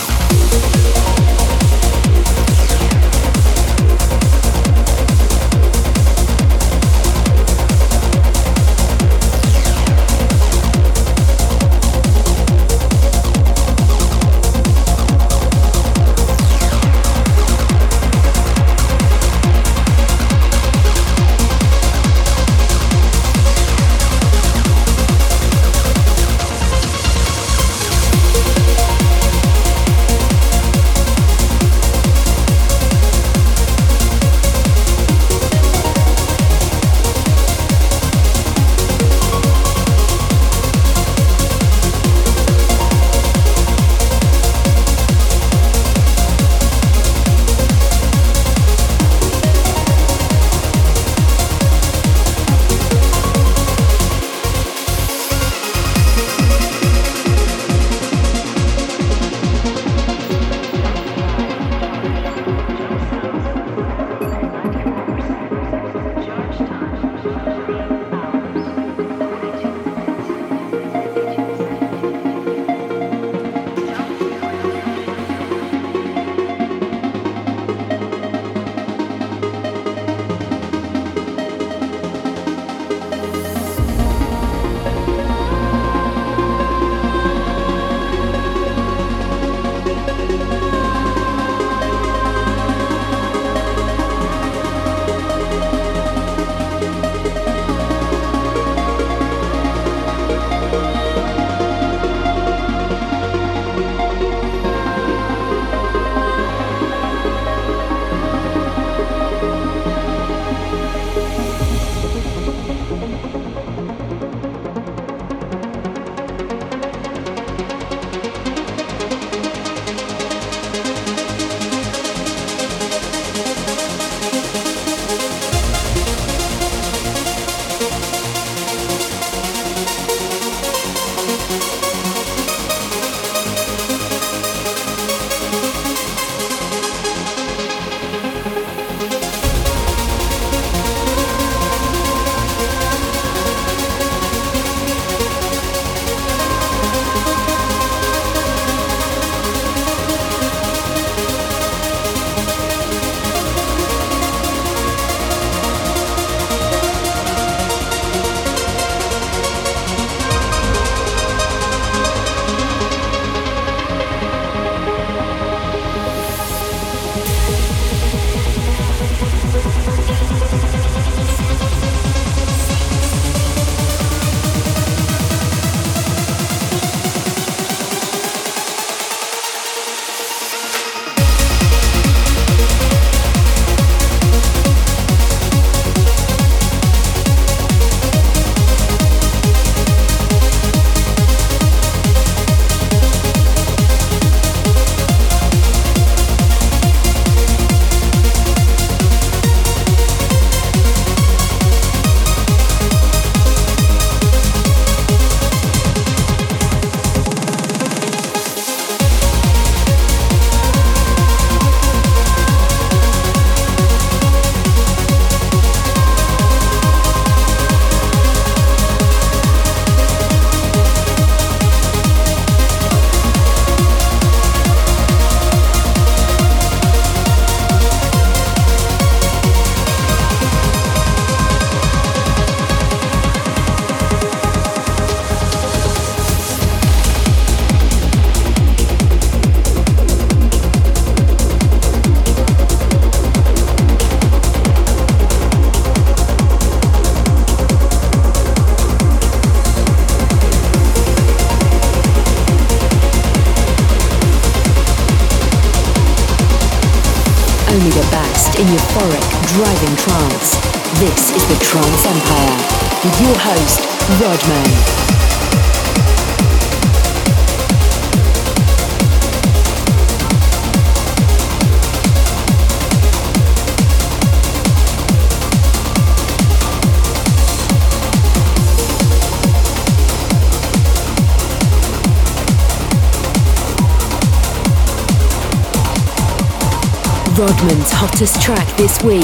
Hottest 288.16 288.40
track 288.40 288.76
this 288.78 289.02
week. 289.02 289.20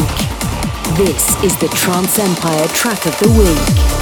This 0.98 1.42
is 1.42 1.56
the 1.56 1.68
Trance 1.68 2.18
Empire 2.18 2.68
track 2.68 3.06
of 3.06 3.18
the 3.20 3.30
week. 3.38 4.01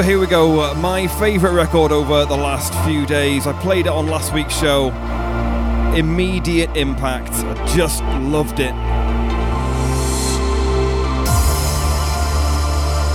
So 0.00 0.06
here 0.06 0.18
we 0.18 0.26
go, 0.26 0.74
my 0.76 1.06
favourite 1.06 1.52
record 1.52 1.92
over 1.92 2.24
the 2.24 2.34
last 2.34 2.72
few 2.88 3.04
days. 3.04 3.46
I 3.46 3.52
played 3.60 3.84
it 3.84 3.90
on 3.90 4.06
last 4.06 4.32
week's 4.32 4.58
show. 4.58 4.88
Immediate 5.94 6.74
impact. 6.74 7.32
I 7.32 7.66
just 7.76 8.02
loved 8.22 8.60
it. 8.60 8.72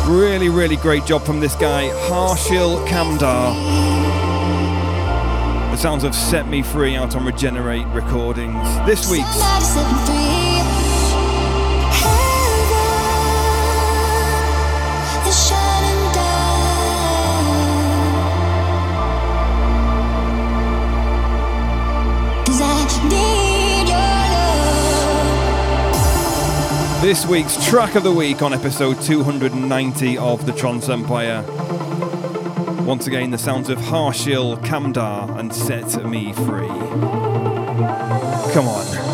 Really, 0.07 0.49
really 0.49 0.76
great 0.76 1.07
job 1.07 1.24
from 1.24 1.40
this 1.40 1.56
guy, 1.56 1.90
Harshil 2.07 2.88
Kamdar. 2.88 3.56
The 5.72 5.78
sounds 5.78 6.03
have 6.03 6.14
set 6.14 6.48
me 6.48 6.62
free 6.62 6.95
out 6.95 7.16
on 7.16 7.26
Regenerate 7.26 7.88
Recordings. 7.88 8.64
This 8.86 9.10
week's 9.10 9.26
This 27.06 27.27
week's 27.27 27.64
track 27.69 27.94
of 27.94 28.02
the 28.02 28.11
week 28.11 28.41
on 28.41 28.52
episode 28.52 28.99
290 28.99 30.18
of 30.18 30.44
the 30.48 30.52
Trance 30.52 30.90
Empire. 30.90 31.45
Once 32.84 33.06
again, 33.06 33.30
the 33.30 33.38
sounds 33.38 33.69
of 33.69 33.77
Harshil 33.77 34.57
Kamdar 34.65 35.38
and 35.38 35.53
Set 35.53 36.03
Me 36.03 36.34
Free. 36.34 36.68
Come 38.56 38.68
on. 38.68 39.05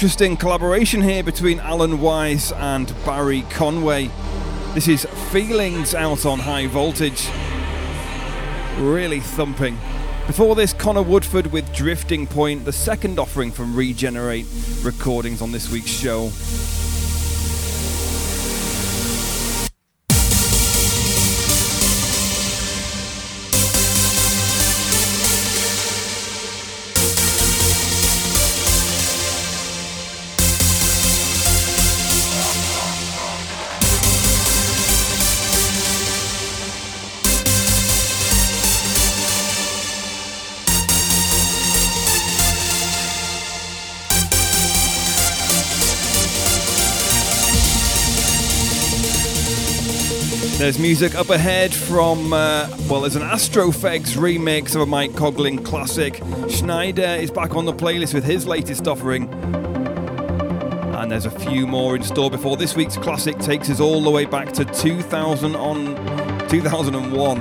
Interesting 0.00 0.34
collaboration 0.34 1.02
here 1.02 1.22
between 1.22 1.60
Alan 1.60 2.00
Weiss 2.00 2.52
and 2.52 2.90
Barry 3.04 3.42
Conway. 3.50 4.08
This 4.72 4.88
is 4.88 5.04
Feelings 5.30 5.94
out 5.94 6.24
on 6.24 6.38
high 6.38 6.68
voltage. 6.68 7.28
Really 8.78 9.20
thumping. 9.20 9.76
Before 10.26 10.54
this, 10.54 10.72
Connor 10.72 11.02
Woodford 11.02 11.48
with 11.48 11.70
Drifting 11.74 12.26
Point, 12.26 12.64
the 12.64 12.72
second 12.72 13.18
offering 13.18 13.52
from 13.52 13.76
Regenerate 13.76 14.46
recordings 14.82 15.42
on 15.42 15.52
this 15.52 15.70
week's 15.70 15.90
show. 15.90 16.30
There's 50.60 50.78
music 50.78 51.14
up 51.14 51.30
ahead 51.30 51.72
from, 51.72 52.34
uh, 52.34 52.68
well, 52.86 53.00
there's 53.00 53.16
an 53.16 53.22
Astrofegs 53.22 54.14
remix 54.14 54.74
of 54.74 54.82
a 54.82 54.86
Mike 54.86 55.12
Koglin 55.12 55.64
classic. 55.64 56.16
Sneijder 56.16 57.18
is 57.18 57.30
back 57.30 57.56
on 57.56 57.64
the 57.64 57.72
playlist 57.72 58.12
with 58.12 58.24
his 58.24 58.46
latest 58.46 58.86
offering. 58.86 59.32
And 60.94 61.10
there's 61.10 61.24
a 61.24 61.30
few 61.30 61.66
more 61.66 61.96
in 61.96 62.02
store 62.02 62.30
before 62.30 62.58
this 62.58 62.76
week's 62.76 62.98
classic 62.98 63.38
takes 63.38 63.70
us 63.70 63.80
all 63.80 64.02
the 64.02 64.10
way 64.10 64.26
back 64.26 64.52
to 64.52 64.66
2000 64.66 65.56
on 65.56 65.96
2001. 66.50 67.38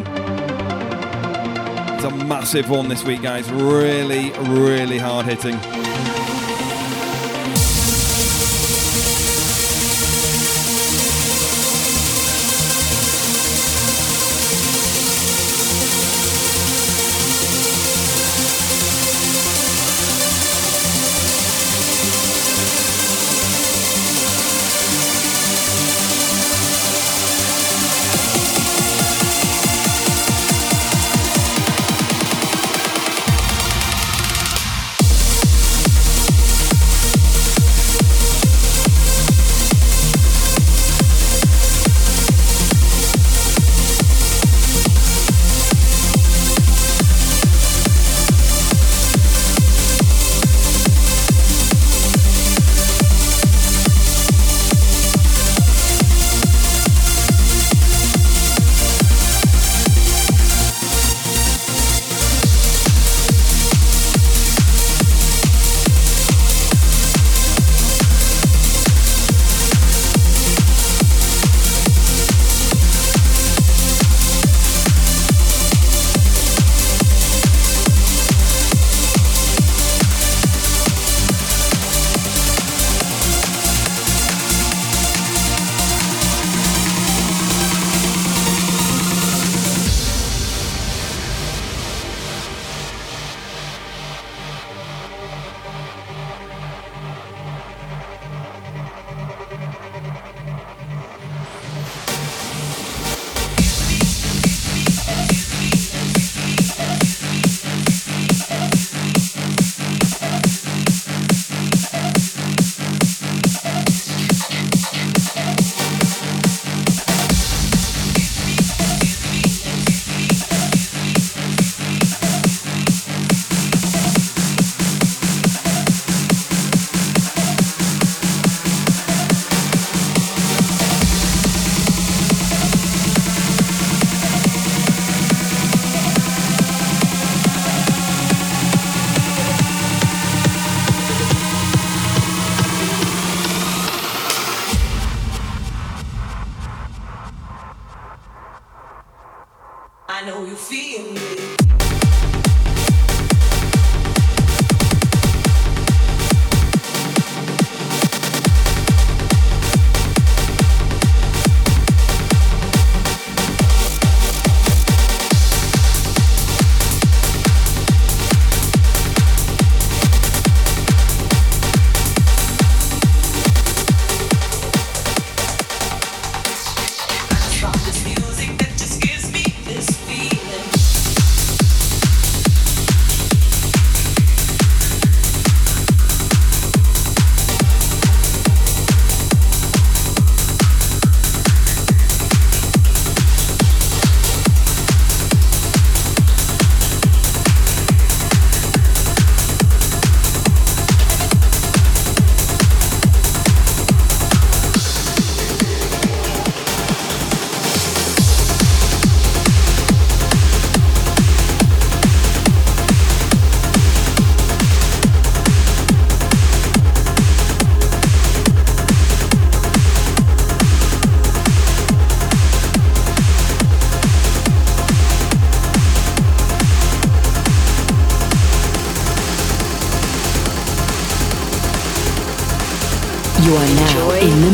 It's 1.98 2.06
a 2.06 2.12
massive 2.24 2.70
one 2.70 2.88
this 2.88 3.04
week, 3.04 3.22
guys. 3.22 3.52
Really, 3.52 4.32
really 4.48 4.98
hard 4.98 5.26
hitting. 5.26 5.89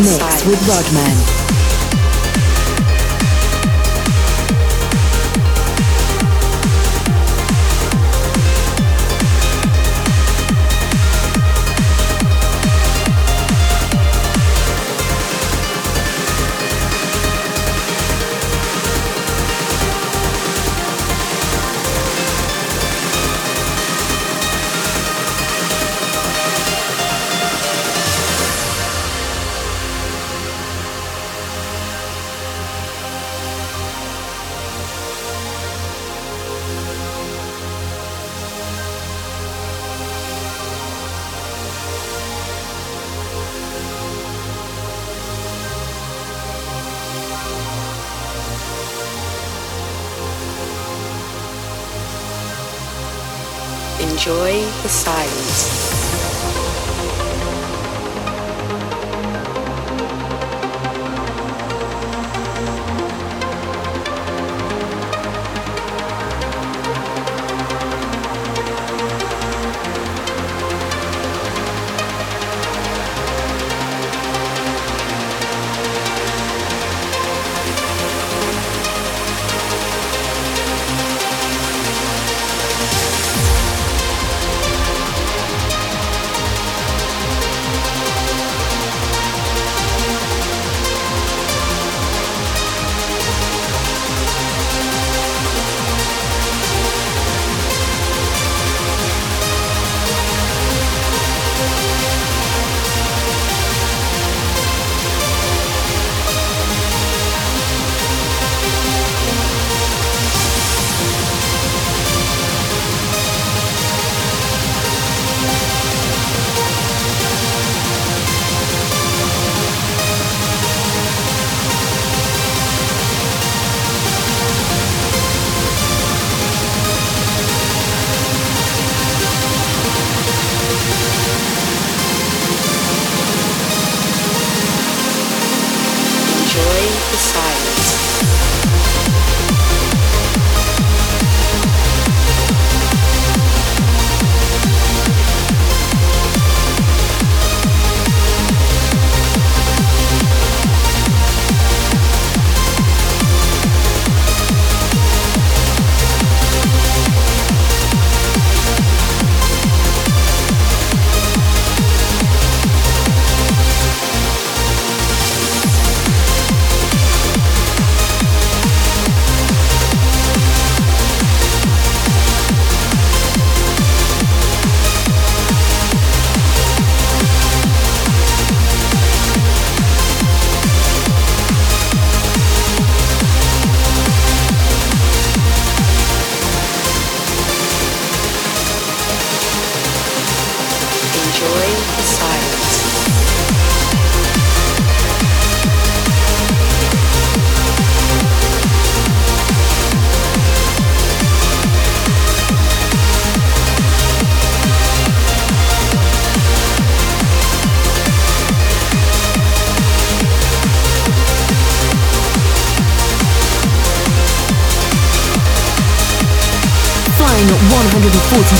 Mix 0.05 0.45
with 0.45 0.67
Rodman. 0.67 1.34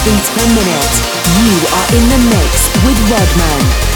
You 0.07 1.52
are 1.73 1.95
in 1.95 2.10
the 2.10 2.18
mix 2.30 2.69
with 2.86 3.10
Rodman. 3.10 3.94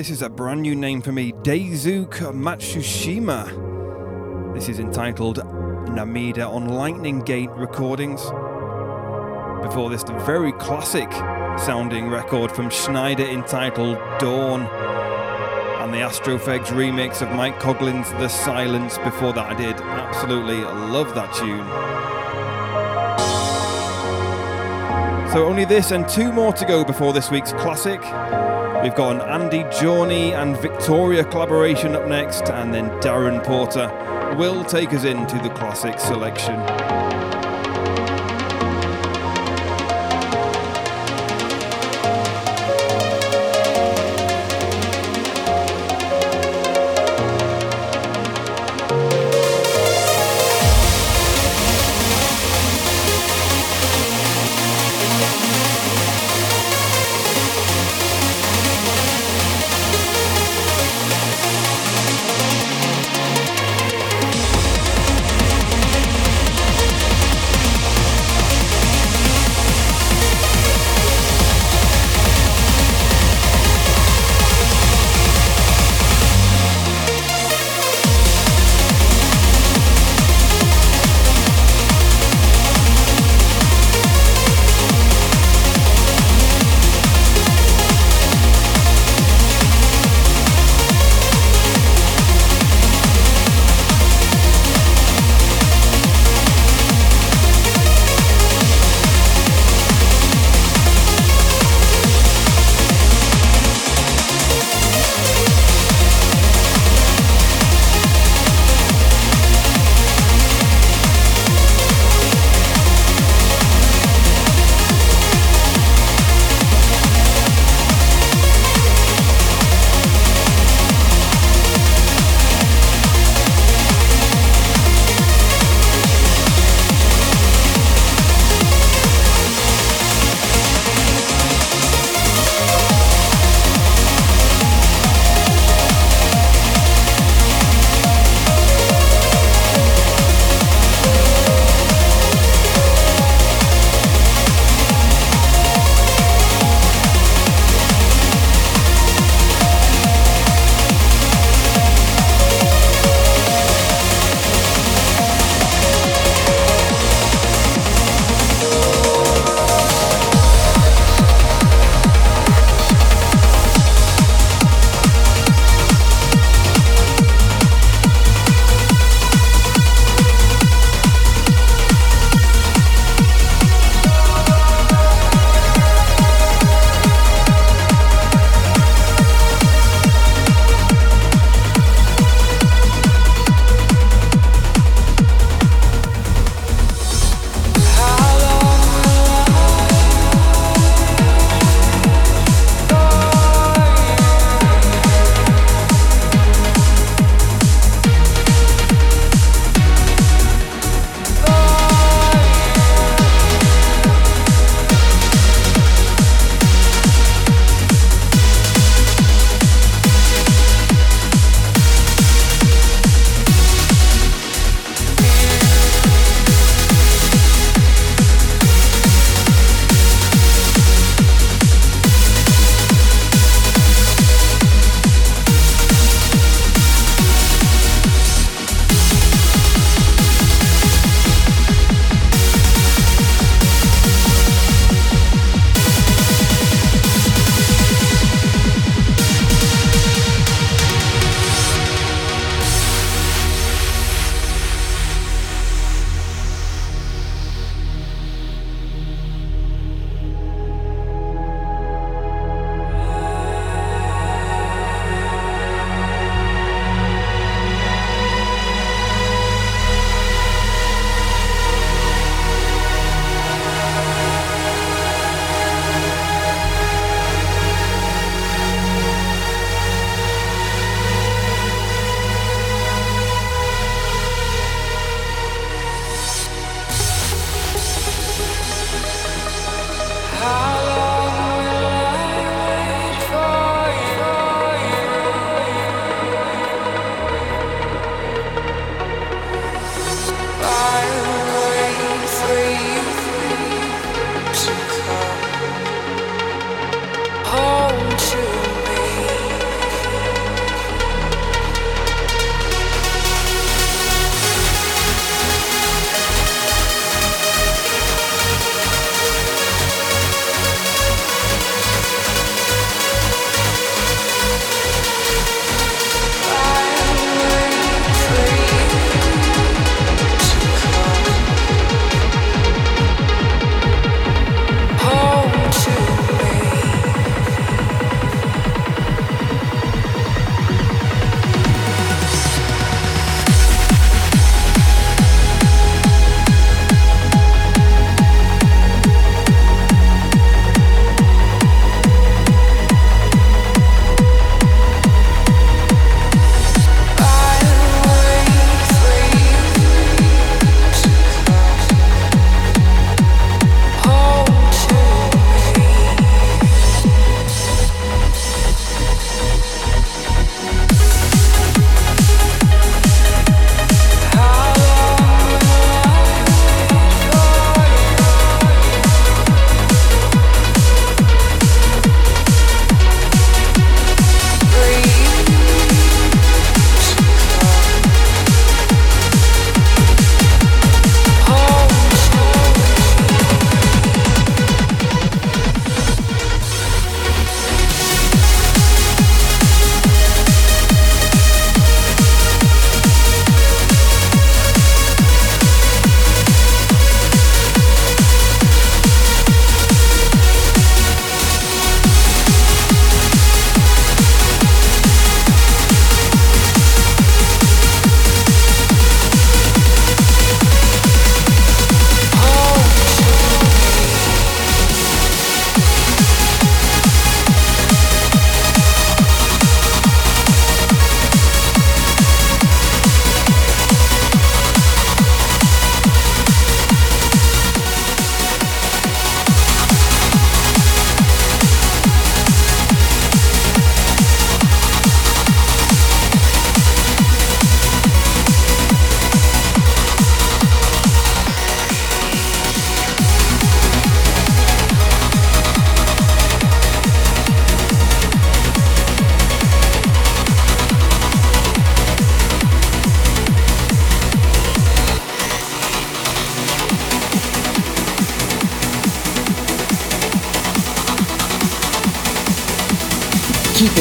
This 0.00 0.08
is 0.08 0.22
a 0.22 0.30
brand 0.30 0.62
new 0.62 0.74
name 0.74 1.02
for 1.02 1.12
me, 1.12 1.32
Daisuke 1.32 2.32
Matsushima. 2.32 3.44
This 4.54 4.70
is 4.70 4.78
entitled 4.78 5.40
Namida 5.90 6.50
on 6.50 6.70
Lightning 6.70 7.20
Gate 7.20 7.50
Recordings. 7.50 8.22
Before 9.62 9.90
this, 9.90 10.02
the 10.02 10.18
very 10.24 10.52
classic 10.52 11.12
sounding 11.60 12.08
record 12.08 12.50
from 12.50 12.70
Sneijder 12.70 13.30
entitled 13.30 13.98
Dawn. 14.18 14.62
And 15.82 15.92
the 15.92 15.98
Astrofegs 15.98 16.68
remix 16.68 17.20
of 17.20 17.30
Mike 17.36 17.60
Koglin's 17.60 18.10
The 18.12 18.28
Silence 18.28 18.96
before 18.96 19.34
that 19.34 19.50
I 19.50 19.54
did. 19.54 19.76
Absolutely 19.82 20.62
love 20.62 21.14
that 21.14 21.34
tune. 21.34 21.66
So 25.34 25.44
only 25.44 25.66
this 25.66 25.90
and 25.90 26.08
two 26.08 26.32
more 26.32 26.54
to 26.54 26.64
go 26.64 26.84
before 26.86 27.12
this 27.12 27.30
week's 27.30 27.52
classic. 27.52 28.00
We've 28.82 28.94
got 28.94 29.16
an 29.16 29.42
Andy 29.42 29.64
Journey 29.78 30.32
and 30.32 30.56
Victoria 30.56 31.22
collaboration 31.22 31.94
up 31.94 32.08
next, 32.08 32.48
and 32.48 32.72
then 32.72 32.88
Darren 33.02 33.44
Porter 33.44 33.88
will 34.38 34.64
take 34.64 34.94
us 34.94 35.04
into 35.04 35.36
the 35.36 35.50
classic 35.50 36.00
selection. 36.00 36.99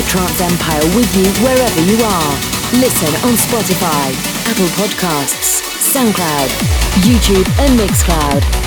Trance 0.10 0.42
Empire 0.42 0.82
with 0.96 1.16
you 1.16 1.30
wherever 1.44 1.82
you 1.82 2.04
are. 2.04 2.34
Listen 2.82 3.14
on 3.30 3.36
Spotify, 3.36 4.10
Apple 4.50 4.66
Podcasts, 4.74 5.62
SoundCloud, 5.78 6.50
YouTube, 7.06 7.48
and 7.60 7.80
Mixcloud. 7.80 8.59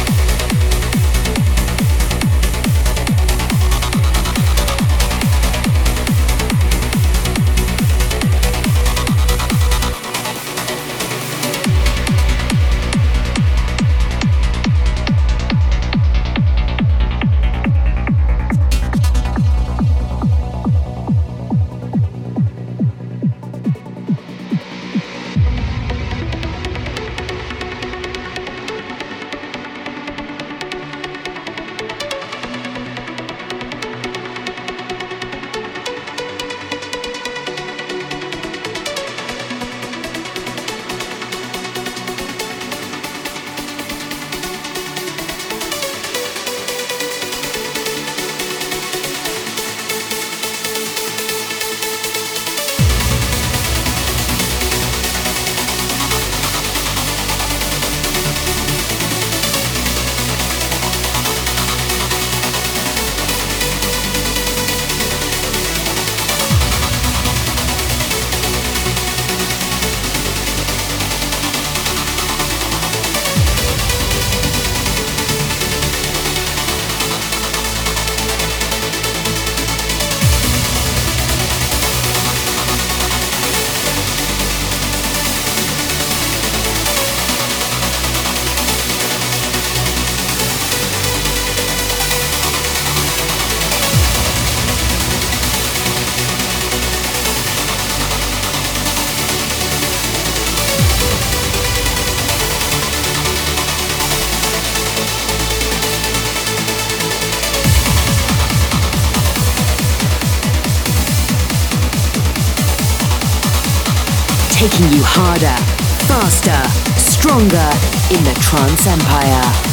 Taking 114.69 114.93
you 114.93 115.03
harder, 115.03 115.59
faster, 116.07 116.63
stronger 116.97 117.69
in 118.15 118.23
the 118.23 118.33
Trance 118.41 118.87
Empire. 118.87 119.72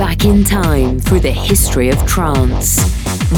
Back 0.00 0.24
in 0.24 0.42
time 0.42 0.98
through 0.98 1.20
the 1.20 1.30
history 1.30 1.90
of 1.90 2.06
trance. 2.06 2.76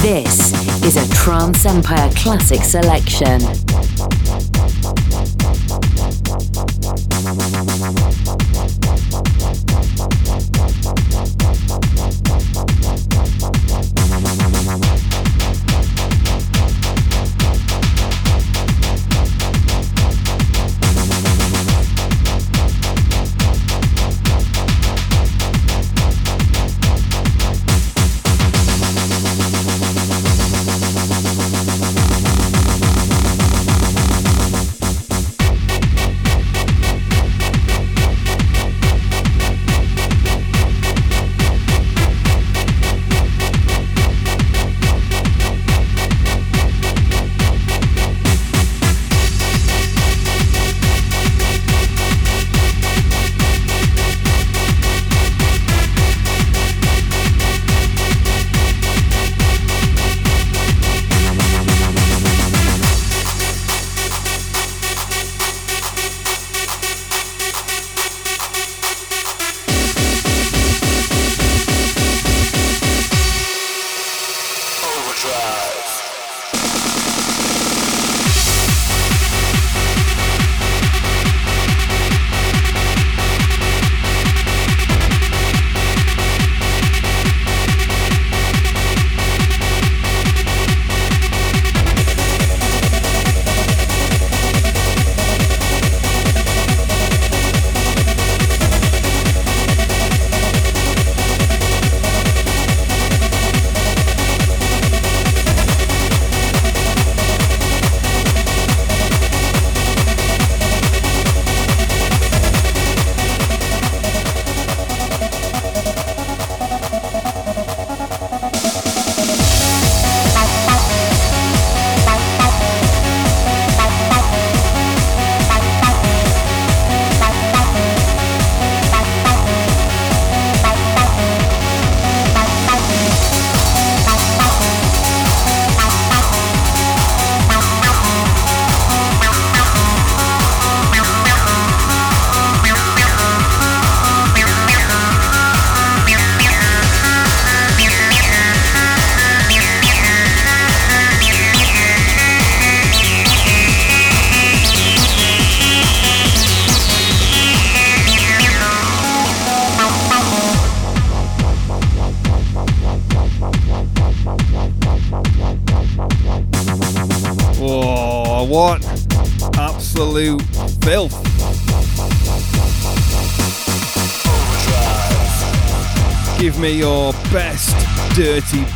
This 0.01 0.52
is 0.84 0.94
a 0.97 1.12
Trance 1.12 1.66
Empire 1.66 2.09
Classic 2.14 2.62
Selection. 2.62 3.40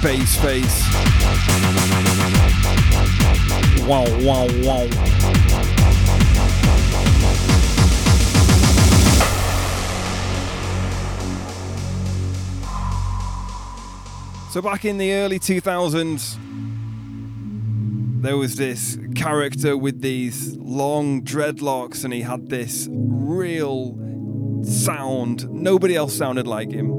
Bass 0.02 0.36
face. 0.36 0.82
Wow, 3.86 4.04
wow, 4.24 4.46
wow. 4.64 4.88
So, 14.50 14.62
back 14.62 14.84
in 14.84 14.98
the 14.98 15.12
early 15.12 15.38
2000s, 15.38 16.36
there 18.22 18.36
was 18.36 18.56
this 18.56 18.98
character 19.14 19.76
with 19.76 20.00
these 20.00 20.56
long 20.56 21.22
dreadlocks, 21.22 22.04
and 22.04 22.12
he 22.12 22.22
had 22.22 22.48
this 22.48 22.88
real 22.90 23.96
sound. 24.62 25.50
Nobody 25.50 25.94
else 25.94 26.14
sounded 26.14 26.46
like 26.46 26.70
him 26.70 26.95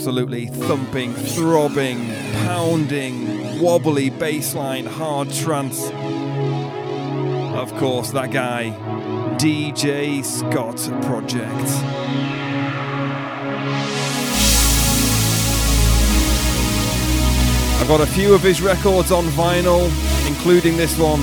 absolutely 0.00 0.46
thumping, 0.46 1.12
throbbing, 1.12 2.08
pounding, 2.46 3.60
wobbly 3.60 4.10
bassline, 4.10 4.86
hard 4.86 5.30
trance. 5.30 5.90
Of 7.54 7.74
course, 7.74 8.10
that 8.12 8.30
guy, 8.30 8.70
DJ 9.36 10.24
Scot 10.24 10.78
Project. 11.02 11.44
I've 17.78 17.86
got 17.86 18.00
a 18.00 18.06
few 18.06 18.32
of 18.32 18.40
his 18.40 18.62
records 18.62 19.12
on 19.12 19.24
vinyl, 19.24 19.84
including 20.26 20.78
this 20.78 20.98
one. 20.98 21.20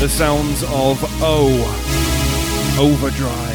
The 0.00 0.08
sounds 0.08 0.64
of 0.64 0.98
O, 1.22 1.46
Overdrive. 2.80 3.51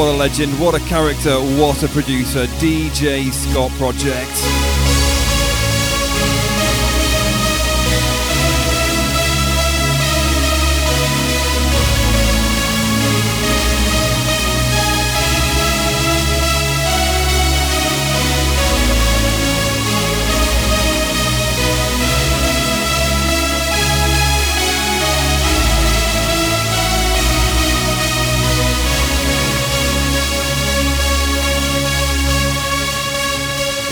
What 0.00 0.08
a 0.08 0.16
legend, 0.16 0.58
what 0.58 0.74
a 0.74 0.80
character, 0.86 1.36
what 1.60 1.82
a 1.82 1.88
producer. 1.88 2.46
DJ 2.56 3.30
Scot 3.30 3.70
Project. 3.72 4.69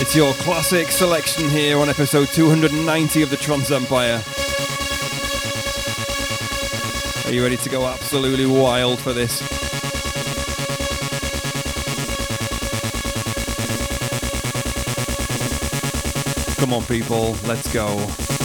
It's 0.09 0.15
your 0.15 0.33
classic 0.33 0.89
selection 0.89 1.47
here 1.51 1.77
on 1.77 1.87
episode 1.87 2.29
290 2.29 3.21
of 3.21 3.29
the 3.29 3.37
Trance 3.37 3.69
Empire. 3.69 4.23
Are 7.25 7.31
you 7.31 7.43
ready 7.43 7.57
to 7.57 7.69
go 7.69 7.85
absolutely 7.85 8.47
wild 8.47 8.99
for 8.99 9.13
this? 9.13 9.37
Come 16.57 16.73
on, 16.73 16.83
people, 16.85 17.37
let's 17.45 17.71
go. 17.71 18.38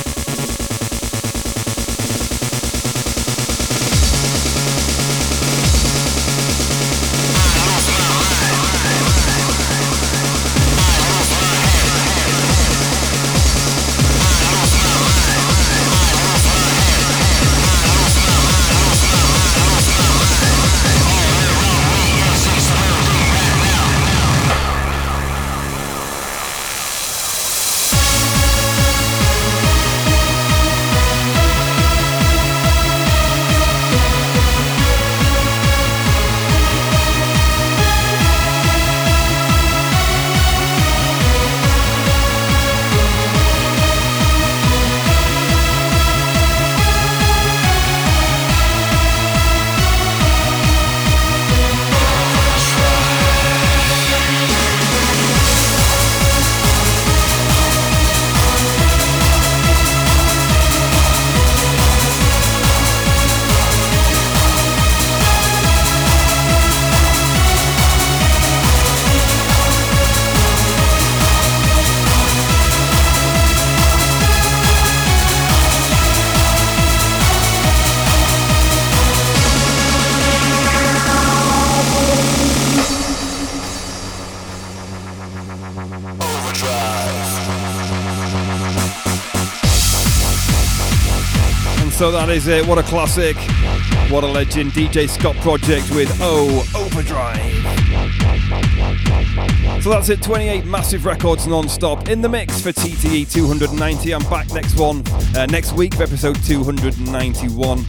That 92.25 92.37
is 92.37 92.47
it. 92.47 92.67
What 92.67 92.79
a 92.79 92.83
classic. 92.85 93.37
What 94.11 94.25
a 94.25 94.27
legend. 94.27 94.73
DJ 94.73 95.11
Scot 95.11 95.37
Project 95.37 95.91
with 95.91 96.09
Oh 96.23 96.65
Overdrive. 96.75 97.39
So 99.83 99.91
that's 99.91 100.09
it. 100.09 100.23
28 100.23 100.65
massive 100.65 101.05
records 101.05 101.47
non-stop 101.47 102.09
in 102.09 102.23
the 102.23 102.29
mix 102.31 102.63
for 102.63 102.71
TTE 102.71 103.31
290. 103.31 104.13
I'm 104.15 104.23
back 104.31 104.51
next 104.53 104.79
one 104.79 105.03
uh, 105.37 105.45
next 105.51 105.75
week 105.75 106.01
episode 106.01 106.43
291. 106.45 107.83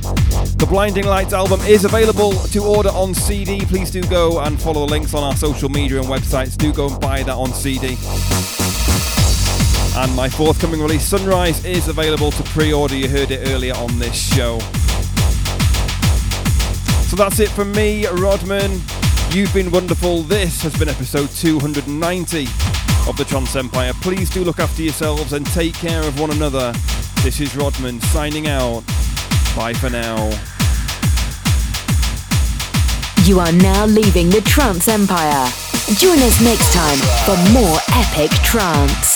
The 0.58 0.68
Blinding 0.70 1.06
Lights 1.06 1.32
album 1.32 1.62
is 1.62 1.86
available 1.86 2.34
to 2.34 2.60
order 2.60 2.90
on 2.90 3.14
CD. 3.14 3.62
Please 3.62 3.90
do 3.90 4.04
go 4.04 4.42
and 4.42 4.62
follow 4.62 4.86
the 4.86 4.92
links 4.92 5.14
on 5.14 5.24
our 5.24 5.36
social 5.38 5.70
media 5.70 6.02
and 6.02 6.10
websites. 6.10 6.58
Do 6.58 6.74
go 6.74 6.90
and 6.90 7.00
buy 7.00 7.24
that 7.24 7.36
on 7.36 7.54
CD. 7.54 7.96
And 9.98 10.14
my 10.14 10.28
forthcoming 10.28 10.82
release, 10.82 11.06
Sunrise, 11.06 11.64
is 11.64 11.88
available 11.88 12.30
to 12.32 12.44
pre 12.44 12.74
order. 12.74 12.96
You 12.96 13.08
heard 13.08 13.32
it 13.32 13.48
earlier 13.50 13.74
on 13.76 13.98
this 13.98 14.16
show. 14.16 14.60
So 17.08 17.16
that's 17.16 17.40
it 17.40 17.50
from 17.50 17.72
me, 17.72 18.06
Rodman. 18.08 18.82
You've 19.32 19.54
been 19.54 19.72
wonderful. 19.72 20.24
This 20.24 20.62
has 20.64 20.76
been 20.78 20.90
episode 20.90 21.30
290 21.30 22.44
of 23.08 23.16
the 23.16 23.24
Trance 23.24 23.56
Empire. 23.56 23.94
Please 24.02 24.30
do 24.30 24.44
look 24.44 24.60
after 24.60 24.84
yourselves 24.84 25.32
and 25.32 25.46
take 25.48 25.74
care 25.74 26.02
of 26.02 26.20
one 26.20 26.32
another. 26.32 26.74
This 27.24 27.40
is 27.40 27.56
Rodman 27.56 28.02
signing 28.02 28.48
out. 28.48 28.84
Bye 29.56 29.74
for 29.74 29.90
now. 29.90 30.30
You 33.24 33.40
are 33.40 33.54
now 33.54 33.86
leaving 33.86 34.30
the 34.30 34.42
Trance 34.42 34.90
Empire. 34.90 35.50
Join 35.96 36.20
us 36.20 36.42
next 36.42 36.74
time 36.74 37.00
for 37.26 37.38
more 37.54 37.80
epic 37.94 38.32
trance. 38.44 39.15